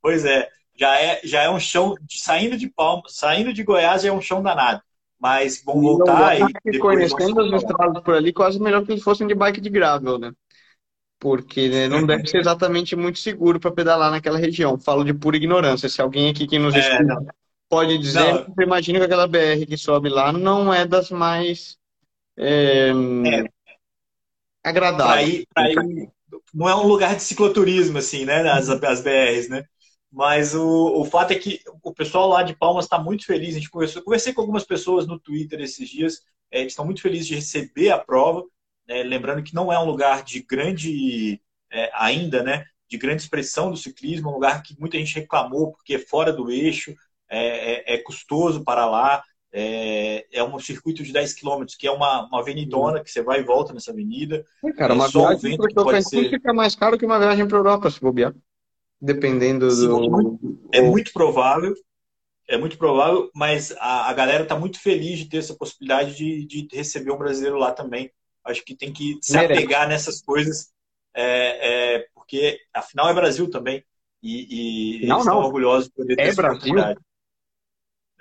Pois 0.00 0.24
é, 0.24 0.48
já 0.76 0.98
é, 1.00 1.20
já 1.24 1.42
é 1.42 1.50
um 1.50 1.60
chão, 1.60 1.94
de, 2.02 2.20
saindo 2.20 2.56
de 2.56 2.68
Palmas, 2.68 3.14
saindo 3.16 3.52
de 3.52 3.62
Goiás 3.62 4.02
já 4.02 4.08
é 4.08 4.12
um 4.12 4.20
chão 4.20 4.42
danado. 4.42 4.82
Mas 5.18 5.62
vão 5.64 5.80
voltar 5.80 6.38
e. 6.38 6.78
Conhecendo 6.78 7.40
os 7.40 7.62
estradas 7.62 8.02
por 8.02 8.14
ali, 8.14 8.32
quase 8.32 8.60
melhor 8.60 8.84
que 8.84 8.92
eles 8.92 9.02
fossem 9.02 9.26
de 9.26 9.34
bike 9.34 9.60
de 9.60 9.70
gravel, 9.70 10.18
né? 10.18 10.32
porque 11.24 11.70
né, 11.70 11.88
não 11.88 12.04
deve 12.04 12.26
ser 12.26 12.36
exatamente 12.36 12.94
muito 12.94 13.18
seguro 13.18 13.58
para 13.58 13.70
pedalar 13.70 14.10
naquela 14.10 14.36
região. 14.36 14.78
Falo 14.78 15.02
de 15.02 15.14
pura 15.14 15.38
ignorância. 15.38 15.88
Se 15.88 16.02
alguém 16.02 16.28
aqui 16.28 16.46
que 16.46 16.58
nos 16.58 16.74
é, 16.74 16.80
escuta 16.80 17.34
pode 17.66 17.96
dizer, 17.96 18.46
não. 18.46 18.62
imagina 18.62 18.98
que 18.98 19.06
aquela 19.06 19.26
BR 19.26 19.64
que 19.66 19.78
sobe 19.78 20.10
lá 20.10 20.30
não 20.32 20.72
é 20.72 20.86
das 20.86 21.10
mais 21.10 21.78
é, 22.36 22.88
é. 22.88 23.44
ir, 25.22 25.46
não 26.52 26.68
é 26.68 26.74
um 26.74 26.86
lugar 26.86 27.16
de 27.16 27.22
cicloturismo, 27.22 27.98
assim, 27.98 28.24
né? 28.24 28.48
As, 28.50 28.68
as 28.68 29.00
BRs, 29.02 29.48
né? 29.48 29.64
Mas 30.10 30.54
o, 30.54 31.00
o 31.00 31.04
fato 31.04 31.32
é 31.32 31.34
que 31.34 31.60
o 31.82 31.92
pessoal 31.92 32.28
lá 32.28 32.42
de 32.42 32.56
Palmas 32.56 32.84
está 32.84 32.98
muito 32.98 33.26
feliz. 33.26 33.50
A 33.50 33.58
gente 33.58 33.70
conversou, 33.70 34.02
conversei 34.02 34.32
com 34.32 34.40
algumas 34.40 34.64
pessoas 34.64 35.06
no 35.06 35.18
Twitter 35.18 35.60
esses 35.60 35.88
dias. 35.88 36.20
É, 36.50 36.60
eles 36.60 36.72
estão 36.72 36.84
muito 36.84 37.02
felizes 37.02 37.26
de 37.26 37.34
receber 37.34 37.90
a 37.90 37.98
prova. 37.98 38.44
É, 38.86 39.02
lembrando 39.02 39.42
que 39.42 39.54
não 39.54 39.72
é 39.72 39.78
um 39.78 39.86
lugar 39.86 40.22
de 40.22 40.40
grande, 40.40 41.40
é, 41.70 41.90
ainda, 41.94 42.42
né, 42.42 42.64
de 42.88 42.96
grande 42.96 43.22
expressão 43.22 43.70
do 43.70 43.76
ciclismo, 43.76 44.28
é 44.28 44.30
um 44.30 44.34
lugar 44.34 44.62
que 44.62 44.78
muita 44.78 44.98
gente 44.98 45.14
reclamou 45.16 45.72
porque 45.72 45.94
é 45.94 45.98
fora 45.98 46.32
do 46.32 46.50
eixo, 46.50 46.94
é, 47.28 47.92
é, 47.92 47.94
é 47.94 47.98
custoso 47.98 48.62
para 48.62 48.86
lá, 48.86 49.22
é, 49.56 50.26
é, 50.32 50.42
um 50.42 50.58
circuito 50.58 51.04
de 51.04 51.12
10 51.12 51.34
km, 51.34 51.64
que 51.78 51.86
é 51.86 51.90
uma, 51.92 52.26
uma 52.26 52.40
avenidona, 52.40 53.00
que 53.00 53.08
você 53.08 53.22
vai 53.22 53.38
e 53.38 53.44
volta 53.44 53.72
nessa 53.72 53.92
avenida. 53.92 54.44
É, 54.64 54.72
cara, 54.72 54.94
uma 54.94 55.06
viagem 55.06 55.56
para 55.56 55.96
o 55.96 56.02
ser... 56.02 56.28
fica 56.28 56.52
mais 56.52 56.74
caro 56.74 56.98
que 56.98 57.06
uma 57.06 57.20
viagem 57.20 57.46
para 57.46 57.56
a 57.56 57.60
Europa, 57.60 57.88
se 57.88 58.00
bobear. 58.00 58.34
Dependendo 59.00 59.70
Sim, 59.70 59.86
do. 59.86 60.10
Muito, 60.10 60.58
é 60.72 60.80
muito 60.80 61.12
provável. 61.12 61.72
É 62.48 62.58
muito 62.58 62.76
provável, 62.76 63.30
mas 63.34 63.72
a, 63.78 64.10
a 64.10 64.12
galera 64.12 64.42
está 64.42 64.58
muito 64.58 64.78
feliz 64.78 65.20
de 65.20 65.28
ter 65.28 65.38
essa 65.38 65.54
possibilidade 65.54 66.14
de, 66.14 66.44
de 66.44 66.68
receber 66.76 67.12
um 67.12 67.16
brasileiro 67.16 67.56
lá 67.56 67.72
também. 67.72 68.10
Acho 68.44 68.62
que 68.64 68.76
tem 68.76 68.92
que 68.92 69.18
se 69.22 69.38
apegar 69.38 69.88
nessas 69.88 70.20
coisas, 70.20 70.68
é, 71.14 71.94
é, 71.94 72.06
porque 72.12 72.58
afinal 72.74 73.08
é 73.08 73.14
Brasil 73.14 73.48
também. 73.48 73.82
E, 74.22 74.46
e 74.50 74.92
não, 74.92 74.96
eles 74.96 75.08
não. 75.08 75.18
estão 75.20 75.38
orgulhosos 75.38 75.86
de 75.86 75.94
poder 75.94 76.16
ter 76.16 76.22
é 76.22 76.26
essa 76.26 76.42
Brasil. 76.42 76.74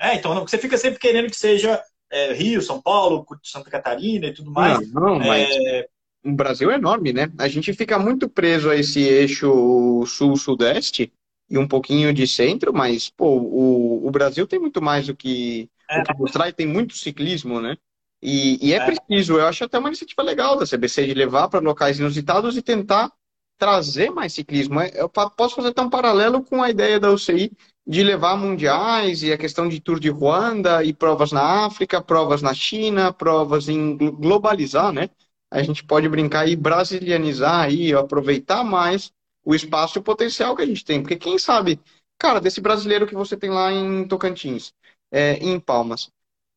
É, 0.04 0.16
então 0.16 0.42
você 0.42 0.58
fica 0.58 0.78
sempre 0.78 1.00
querendo 1.00 1.30
que 1.30 1.38
seja 1.38 1.82
é, 2.12 2.34
Rio, 2.34 2.62
São 2.62 2.82
Paulo, 2.82 3.26
Santa 3.42 3.70
Catarina 3.70 4.28
e 4.28 4.34
tudo 4.34 4.52
mais. 4.52 4.92
Não, 4.92 5.18
não 5.18 5.20
mas 5.20 5.50
é, 5.50 5.88
o 6.26 6.34
Brasil 6.34 6.70
é 6.70 6.76
enorme, 6.76 7.14
né? 7.14 7.32
A 7.40 7.48
gente 7.48 7.72
fica 7.74 7.98
muito 7.98 8.28
preso 8.28 8.70
a 8.70 8.76
esse 8.76 9.00
eixo 9.00 10.06
sul-sudeste 10.06 11.12
e 11.50 11.58
um 11.58 11.66
pouquinho 11.66 12.14
de 12.14 12.28
centro, 12.28 12.74
mas 12.74 13.10
pô, 13.10 13.38
o, 13.38 14.06
o 14.06 14.12
Brasil 14.12 14.46
tem 14.46 14.60
muito 14.60 14.82
mais 14.82 15.08
do 15.08 15.16
que, 15.16 15.70
é. 15.90 16.02
o 16.02 16.04
que 16.04 16.18
mostrar 16.18 16.50
e 16.50 16.54
tem 16.54 16.68
muito 16.68 16.98
ciclismo, 16.98 17.62
né? 17.62 17.78
E, 18.22 18.58
e 18.66 18.74
é, 18.74 18.78
é, 18.78 18.86
preciso, 18.86 19.38
eu 19.38 19.48
acho 19.48 19.64
até 19.64 19.80
uma 19.80 19.90
iniciativa 19.90 20.22
legal 20.22 20.58
da 20.58 20.66
CBC 20.66 21.08
de 21.08 21.14
levar 21.14 21.48
para 21.48 21.60
locais 21.60 21.98
inusitados 21.98 22.58
e 22.58 22.62
tentar 22.62 23.10
trazer 23.58 24.10
mais 24.10 24.34
ciclismo. 24.34 24.82
É, 24.82 24.92
eu 24.96 25.08
posso 25.08 25.56
fazer 25.56 25.70
até 25.70 25.82
um 25.82 25.90
paralelo 25.90 26.44
com 26.44 26.62
a 26.62 26.70
ideia 26.70 27.00
da 27.00 27.12
UCI 27.12 27.52
de 27.86 28.02
levar 28.04 28.38
mundiais 28.38 29.24
e 29.24 29.32
a 29.32 29.38
questão 29.38 29.68
de 29.68 29.80
Tour 29.80 30.00
de 30.00 30.10
Ruanda 30.10 30.84
e 30.84 30.94
provas 30.94 31.32
na 31.32 31.66
África, 31.66 32.02
provas 32.02 32.42
na 32.42 32.54
China, 32.54 33.12
provas 33.14 33.68
em 33.70 33.98
globalizar, 33.98 34.92
né? 34.94 35.10
A 35.52 35.62
gente 35.62 35.84
pode 35.84 36.08
brincar 36.10 36.48
e 36.48 36.56
brasilianizar 36.56 37.72
e 37.72 37.94
aproveitar 37.94 38.64
mais 38.64 39.12
o 39.46 39.54
espaço 39.54 39.98
e 39.98 40.00
o 40.00 40.04
potencial 40.04 40.56
que 40.56 40.62
a 40.62 40.66
gente 40.66 40.86
tem. 40.86 41.02
Porque 41.02 41.18
quem 41.18 41.38
sabe, 41.38 41.80
cara, 42.18 42.40
desse 42.40 42.62
brasileiro 42.62 43.06
que 43.06 43.14
você 43.16 43.36
tem 43.38 43.50
lá 43.50 43.72
em 43.72 44.08
Tocantins, 44.08 44.74
é, 45.12 45.34
em 45.36 45.60
Palmas, 45.60 46.10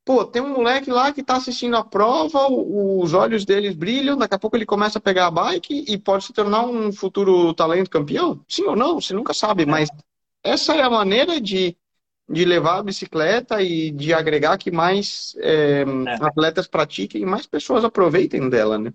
Pô, 0.04 0.24
tem 0.24 0.40
um 0.40 0.50
moleque 0.54 0.88
lá 0.88 1.12
que 1.12 1.20
está 1.20 1.36
assistindo 1.36 1.76
a 1.76 1.82
prova, 1.84 2.46
os 2.48 3.12
olhos 3.12 3.44
deles 3.44 3.74
brilham, 3.74 4.16
daqui 4.16 4.36
a 4.36 4.38
pouco 4.38 4.56
ele 4.56 4.64
começa 4.64 4.98
a 4.98 5.00
pegar 5.00 5.26
a 5.26 5.30
bike 5.32 5.84
e 5.88 5.98
pode 5.98 6.24
se 6.24 6.32
tornar 6.32 6.64
um 6.64 6.92
futuro 6.92 7.52
talento 7.54 7.90
campeão? 7.90 8.40
Sim 8.48 8.66
ou 8.66 8.76
não? 8.76 9.00
Você 9.00 9.12
nunca 9.12 9.34
sabe, 9.34 9.66
mas 9.66 9.88
essa 10.42 10.75
é 10.75 10.83
a 10.83 10.90
maneira 10.90 11.40
de, 11.40 11.77
de 12.29 12.44
levar 12.44 12.79
a 12.79 12.83
bicicleta 12.83 13.62
e 13.62 13.90
de 13.90 14.12
agregar 14.12 14.59
que 14.59 14.70
mais 14.70 15.35
é, 15.38 15.83
é. 15.83 16.25
atletas 16.25 16.66
pratiquem 16.66 17.22
e 17.22 17.27
mais 17.27 17.46
pessoas 17.46 17.85
aproveitem 17.85 18.49
dela, 18.49 18.79
né? 18.79 18.92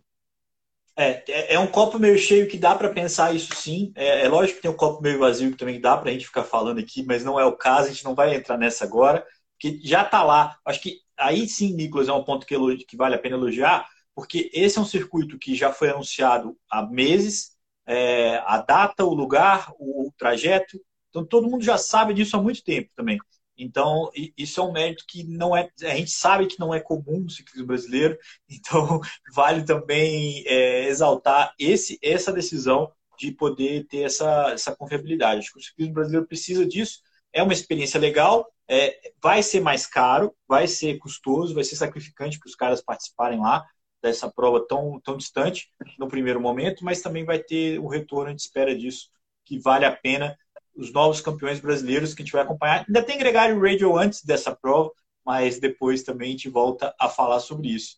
É, 0.96 1.24
é, 1.28 1.54
é 1.56 1.60
um 1.60 1.68
copo 1.68 1.98
meio 1.98 2.18
cheio 2.18 2.48
que 2.48 2.58
dá 2.58 2.76
para 2.76 2.94
pensar 2.94 3.34
isso 3.34 3.56
sim. 3.56 3.92
É, 3.96 4.26
é, 4.26 4.30
lógico 4.30 4.58
que 4.58 4.62
tem 4.62 4.72
um 4.72 4.76
copo 4.76 5.02
meio 5.02 5.20
vazio 5.20 5.52
que 5.52 5.58
também 5.58 5.80
dá 5.80 5.98
para 5.98 6.10
a 6.10 6.14
gente 6.14 6.26
ficar 6.26 6.44
falando 6.44 6.80
aqui, 6.80 7.04
mas 7.04 7.24
não 7.24 7.40
é 7.40 7.46
o 7.46 7.56
caso, 7.56 7.88
a 7.88 7.92
gente 7.92 8.04
não 8.04 8.14
vai 8.14 8.36
entrar 8.36 8.58
nessa 8.58 8.84
agora, 8.84 9.26
porque 9.54 9.80
já 9.84 10.04
está 10.04 10.24
lá. 10.24 10.58
Acho 10.66 10.82
que 10.82 10.98
aí 11.18 11.48
sim, 11.48 11.74
Nicolas, 11.74 12.08
é 12.08 12.14
um 12.14 12.24
ponto 12.24 12.46
que, 12.46 12.56
que 12.86 12.98
vale 12.98 13.16
a 13.16 13.20
pena 13.20 13.36
elogiar, 13.36 13.88
porque 14.14 14.50
esse 14.54 14.78
é 14.78 14.82
um 14.82 14.86
circuito 14.86 15.40
que 15.40 15.56
já 15.56 15.72
foi 15.72 15.90
anunciado 15.90 16.58
há 16.70 16.86
meses, 16.86 17.52
é, 17.88 18.38
a 18.46 18.58
data, 18.58 19.06
o 19.06 19.14
lugar, 19.14 19.72
o, 19.80 20.08
o 20.08 20.14
trajeto, 20.18 20.80
então 21.12 21.24
todo 21.24 21.48
mundo 21.48 21.64
já 21.64 21.78
sabe 21.78 22.16
disso 22.16 22.36
há 22.36 22.42
muito 22.42 22.64
tempo 22.64 22.90
também. 22.96 23.20
Então, 23.58 24.10
isso 24.36 24.60
é 24.60 24.64
um 24.64 24.72
mérito 24.72 25.04
que 25.08 25.24
não 25.24 25.56
é. 25.56 25.70
A 25.84 25.96
gente 25.96 26.10
sabe 26.10 26.48
que 26.48 26.60
não 26.60 26.74
é 26.74 26.80
comum 26.80 27.20
no 27.20 27.30
ciclismo 27.30 27.68
brasileiro, 27.68 28.18
então 28.50 29.00
vale 29.34 29.64
também 29.64 30.44
é, 30.48 30.88
exaltar 30.88 31.54
esse, 31.60 32.00
essa 32.02 32.34
decisão 32.34 32.92
de 33.20 33.32
poder 33.32 33.86
ter 33.88 34.00
essa, 34.00 34.52
essa 34.52 34.76
confiabilidade. 34.76 35.42
Acho 35.42 35.54
que 35.54 35.60
o 35.60 35.64
ciclismo 35.64 35.94
brasileiro 35.94 36.26
precisa 36.26 36.66
disso. 36.66 37.02
É 37.32 37.44
uma 37.44 37.54
experiência 37.54 38.00
legal, 38.00 38.52
é, 38.68 39.12
vai 39.22 39.44
ser 39.44 39.60
mais 39.60 39.86
caro, 39.86 40.36
vai 40.48 40.68
ser 40.68 40.98
custoso, 40.98 41.54
vai 41.54 41.64
ser 41.64 41.76
sacrificante 41.76 42.40
para 42.40 42.48
os 42.48 42.56
caras 42.56 42.82
participarem 42.82 43.40
lá 43.40 43.64
dessa 44.02 44.32
prova 44.32 44.66
tão, 44.68 45.00
tão 45.02 45.16
distante 45.16 45.70
no 46.00 46.08
primeiro 46.08 46.42
momento, 46.42 46.84
mas 46.84 47.02
também 47.02 47.24
vai 47.24 47.38
ter 47.38 47.80
o 47.80 47.88
retorno, 47.88 48.28
a 48.28 48.32
gente 48.32 48.40
espera 48.40 48.76
disso, 48.76 49.10
que 49.46 49.60
vale 49.60 49.86
a 49.86 49.96
pena 49.96 50.36
os 50.76 50.92
novos 50.92 51.22
campeões 51.22 51.60
brasileiros 51.60 52.14
que 52.14 52.22
a 52.22 52.26
gente 52.26 52.34
vai 52.34 52.42
acompanhar. 52.42 52.86
Ainda 52.88 53.04
tem 53.04 53.18
Gregário 53.18 53.60
Radio 53.60 53.98
antes 53.98 54.24
dessa 54.24 54.56
prova, 54.56 54.92
mas 55.26 55.60
depois 55.60 56.04
também 56.04 56.30
a 56.30 56.32
gente 56.32 56.50
volta 56.50 56.94
a 57.00 57.10
falar 57.10 57.40
sobre 57.40 57.70
isso. 57.70 57.98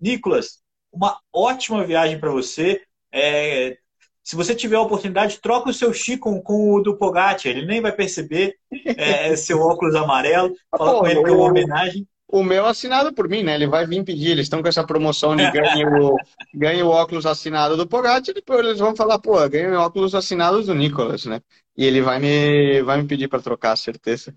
Nicolas, 0.00 0.60
uma 0.92 1.18
ótima 1.32 1.84
viagem 1.84 2.18
para 2.18 2.30
você. 2.30 2.82
É, 3.12 3.76
se 4.22 4.36
você 4.36 4.54
tiver 4.54 4.76
a 4.76 4.82
oportunidade, 4.82 5.40
troca 5.40 5.70
o 5.70 5.74
seu 5.74 5.92
Chico 5.92 6.42
com 6.42 6.74
o 6.74 6.82
do 6.82 6.96
Pogatti. 6.96 7.48
Ele 7.48 7.64
nem 7.64 7.80
vai 7.80 7.92
perceber 7.92 8.54
é, 8.84 9.34
seu 9.36 9.60
óculos 9.60 9.94
amarelo. 9.94 10.54
Fala 10.76 10.92
Pô, 10.92 11.00
com 11.00 11.06
ele 11.06 11.22
que 11.22 11.30
é 11.30 11.32
uma 11.32 11.48
homenagem. 11.48 12.06
O 12.30 12.42
meu 12.42 12.66
assinado 12.66 13.10
por 13.10 13.26
mim, 13.26 13.42
né? 13.42 13.54
Ele 13.54 13.66
vai 13.66 13.86
vir 13.86 14.04
pedir. 14.04 14.32
Eles 14.32 14.44
estão 14.44 14.60
com 14.60 14.68
essa 14.68 14.84
promoção 14.84 15.34
de 15.34 15.50
ganha 15.50 15.88
o, 15.88 16.14
ganha 16.54 16.84
o 16.84 16.90
óculos 16.90 17.24
assinado 17.24 17.74
do 17.74 17.86
Pogatti. 17.86 18.34
Depois 18.34 18.60
eles 18.60 18.78
vão 18.78 18.94
falar, 18.94 19.18
pô, 19.18 19.36
ganha 19.48 19.70
o 19.70 19.82
óculos 19.82 20.14
assinado 20.14 20.62
do 20.62 20.74
Nicolas, 20.74 21.24
né? 21.24 21.40
E 21.78 21.84
ele 21.84 22.02
vai 22.02 22.18
me, 22.18 22.82
vai 22.82 23.00
me 23.00 23.06
pedir 23.06 23.28
para 23.28 23.40
trocar, 23.40 23.76
certeza. 23.76 24.34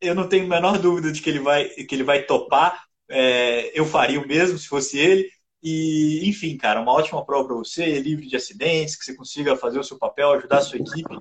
Eu 0.00 0.16
não 0.16 0.28
tenho 0.28 0.46
a 0.46 0.48
menor 0.48 0.80
dúvida 0.80 1.12
de 1.12 1.22
que 1.22 1.30
ele 1.30 1.38
vai, 1.38 1.68
que 1.68 1.94
ele 1.94 2.02
vai 2.02 2.24
topar. 2.24 2.82
É, 3.08 3.70
eu 3.78 3.86
faria 3.86 4.20
o 4.20 4.26
mesmo 4.26 4.58
se 4.58 4.66
fosse 4.66 4.98
ele. 4.98 5.30
E, 5.62 6.28
enfim, 6.28 6.56
cara, 6.56 6.80
uma 6.80 6.92
ótima 6.92 7.24
prova 7.24 7.46
para 7.46 7.56
você, 7.56 8.00
livre 8.00 8.26
de 8.26 8.34
acidentes, 8.34 8.96
que 8.96 9.04
você 9.04 9.14
consiga 9.14 9.56
fazer 9.56 9.78
o 9.78 9.84
seu 9.84 9.96
papel, 9.96 10.32
ajudar 10.32 10.58
a 10.58 10.62
sua 10.62 10.78
equipe. 10.78 11.16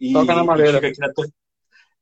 E, 0.00 0.12
Toca 0.12 0.34
na 0.34 0.42
maneira. 0.42 0.78
Aqui, 0.78 0.98
na... 0.98 1.12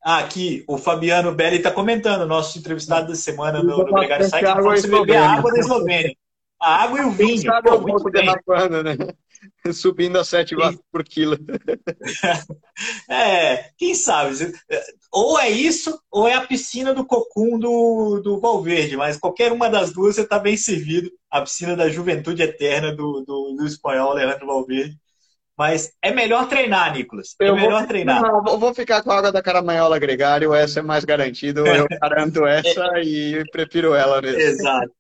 ah, 0.02 0.18
aqui, 0.18 0.64
o 0.66 0.78
Fabiano 0.78 1.34
Belli 1.34 1.56
está 1.56 1.70
comentando, 1.70 2.26
nosso 2.26 2.58
entrevistado 2.58 3.08
da 3.08 3.14
semana 3.14 3.62
no, 3.62 3.76
no 3.76 3.92
Gregário 3.92 4.26
Site, 4.26 4.46
que 4.46 4.62
você 4.62 4.88
beber 4.88 5.16
água 5.16 5.52
da 5.52 5.58
Eslovênia. 5.58 6.16
A 6.60 6.84
água 6.84 7.00
e 7.00 7.04
o 7.04 7.10
vinho. 7.10 7.52
Pô, 7.62 7.80
muito 7.80 8.10
bem. 8.10 8.26
né? 8.26 9.14
Subindo 9.72 10.18
a 10.18 10.24
7 10.24 10.56
watts 10.56 10.80
por 10.90 11.04
quilo. 11.04 11.36
é, 13.10 13.70
quem 13.76 13.94
sabe? 13.94 14.52
Ou 15.12 15.38
é 15.38 15.50
isso, 15.50 15.98
ou 16.10 16.26
é 16.26 16.34
a 16.34 16.46
piscina 16.46 16.94
do 16.94 17.04
cocum 17.04 17.58
do, 17.58 18.20
do 18.22 18.40
Valverde, 18.40 18.96
mas 18.96 19.18
qualquer 19.18 19.52
uma 19.52 19.68
das 19.68 19.92
duas 19.92 20.14
você 20.14 20.22
está 20.22 20.38
bem 20.38 20.56
servido. 20.56 21.10
A 21.30 21.42
piscina 21.42 21.76
da 21.76 21.88
juventude 21.88 22.42
eterna 22.42 22.94
do, 22.94 23.22
do, 23.26 23.56
do 23.56 23.66
espanhol 23.66 24.12
Alejandro 24.12 24.46
Valverde. 24.46 24.96
Mas 25.56 25.90
é 26.02 26.12
melhor 26.12 26.48
treinar, 26.48 26.92
Nicolas. 26.92 27.34
É 27.40 27.48
eu 27.48 27.56
melhor 27.56 27.78
vou, 27.78 27.88
treinar. 27.88 28.20
Não, 28.20 28.44
eu 28.46 28.58
vou 28.58 28.74
ficar 28.74 29.02
com 29.02 29.10
a 29.10 29.16
água 29.16 29.32
da 29.32 29.42
Caramanhola 29.42 29.98
Gregário, 29.98 30.52
essa 30.52 30.80
é 30.80 30.82
mais 30.82 31.04
garantido. 31.04 31.66
Eu 31.66 31.86
garanto 32.00 32.44
essa 32.46 32.98
é. 32.98 33.02
e 33.02 33.50
prefiro 33.50 33.94
ela 33.94 34.20
mesmo. 34.20 34.38
Exato. 34.38 34.92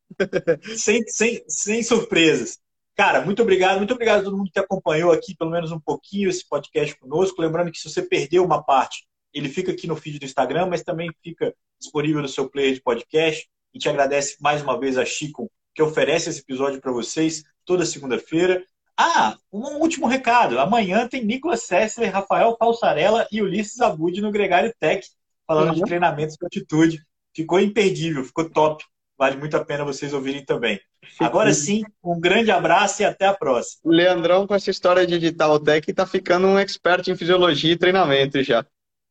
Sem, 0.76 1.02
sem, 1.08 1.42
sem 1.48 1.82
surpresas. 1.82 2.58
Cara, 2.96 3.20
muito 3.20 3.42
obrigado, 3.42 3.76
muito 3.76 3.92
obrigado 3.92 4.20
a 4.20 4.24
todo 4.24 4.38
mundo 4.38 4.50
que 4.50 4.58
acompanhou 4.58 5.12
aqui 5.12 5.36
pelo 5.36 5.50
menos 5.50 5.70
um 5.70 5.78
pouquinho 5.78 6.30
esse 6.30 6.48
podcast 6.48 6.98
conosco. 6.98 7.42
Lembrando 7.42 7.70
que 7.70 7.78
se 7.78 7.90
você 7.90 8.02
perdeu 8.02 8.42
uma 8.44 8.62
parte, 8.62 9.06
ele 9.34 9.50
fica 9.50 9.70
aqui 9.70 9.86
no 9.86 9.96
feed 9.96 10.18
do 10.18 10.24
Instagram, 10.24 10.66
mas 10.66 10.82
também 10.82 11.10
fica 11.22 11.54
disponível 11.78 12.22
no 12.22 12.28
seu 12.28 12.48
player 12.48 12.72
de 12.72 12.80
podcast. 12.80 13.46
E 13.74 13.78
te 13.78 13.90
agradece 13.90 14.36
mais 14.40 14.62
uma 14.62 14.80
vez 14.80 14.96
a 14.96 15.04
Chico, 15.04 15.50
que 15.74 15.82
oferece 15.82 16.30
esse 16.30 16.40
episódio 16.40 16.80
para 16.80 16.90
vocês 16.90 17.44
toda 17.66 17.84
segunda-feira. 17.84 18.64
Ah, 18.96 19.36
um 19.52 19.76
último 19.76 20.06
recado. 20.06 20.58
Amanhã 20.58 21.06
tem 21.06 21.22
Nicolas 21.22 21.64
Sessler, 21.64 22.10
Rafael 22.10 22.56
Falsarella 22.58 23.28
e 23.30 23.42
Ulisses 23.42 23.78
Abud 23.82 24.18
no 24.22 24.32
Gregário 24.32 24.72
Tech, 24.80 25.06
falando 25.46 25.68
uhum. 25.68 25.74
de 25.74 25.82
treinamentos 25.82 26.36
de 26.36 26.46
altitude. 26.46 27.02
Ficou 27.34 27.60
imperdível, 27.60 28.24
ficou 28.24 28.48
top. 28.48 28.82
Vale 29.18 29.36
muito 29.36 29.56
a 29.56 29.64
pena 29.64 29.84
vocês 29.84 30.12
ouvirem 30.12 30.44
também. 30.44 30.78
Agora 31.20 31.52
sim, 31.52 31.82
um 32.04 32.20
grande 32.20 32.50
abraço 32.50 33.00
e 33.00 33.04
até 33.04 33.26
a 33.26 33.34
próxima. 33.34 33.80
Leandrão, 33.84 34.46
com 34.46 34.54
essa 34.54 34.70
história 34.70 35.06
de 35.06 35.18
Digital 35.18 35.58
Tech, 35.58 35.92
tá 35.92 36.06
ficando 36.06 36.46
um 36.46 36.58
expert 36.58 37.08
em 37.08 37.16
fisiologia 37.16 37.72
e 37.72 37.78
treinamento 37.78 38.42
já. 38.42 38.64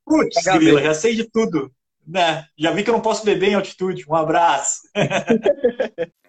Putz, 0.06 0.44
grila, 0.44 0.82
já 0.82 0.94
sei 0.94 1.16
de 1.16 1.30
tudo. 1.30 1.72
Né? 2.06 2.46
Já 2.56 2.72
vi 2.72 2.84
que 2.84 2.90
eu 2.90 2.94
não 2.94 3.02
posso 3.02 3.26
beber 3.26 3.50
em 3.50 3.56
altitude. 3.56 4.06
Um 4.08 4.16
abraço. 4.16 4.82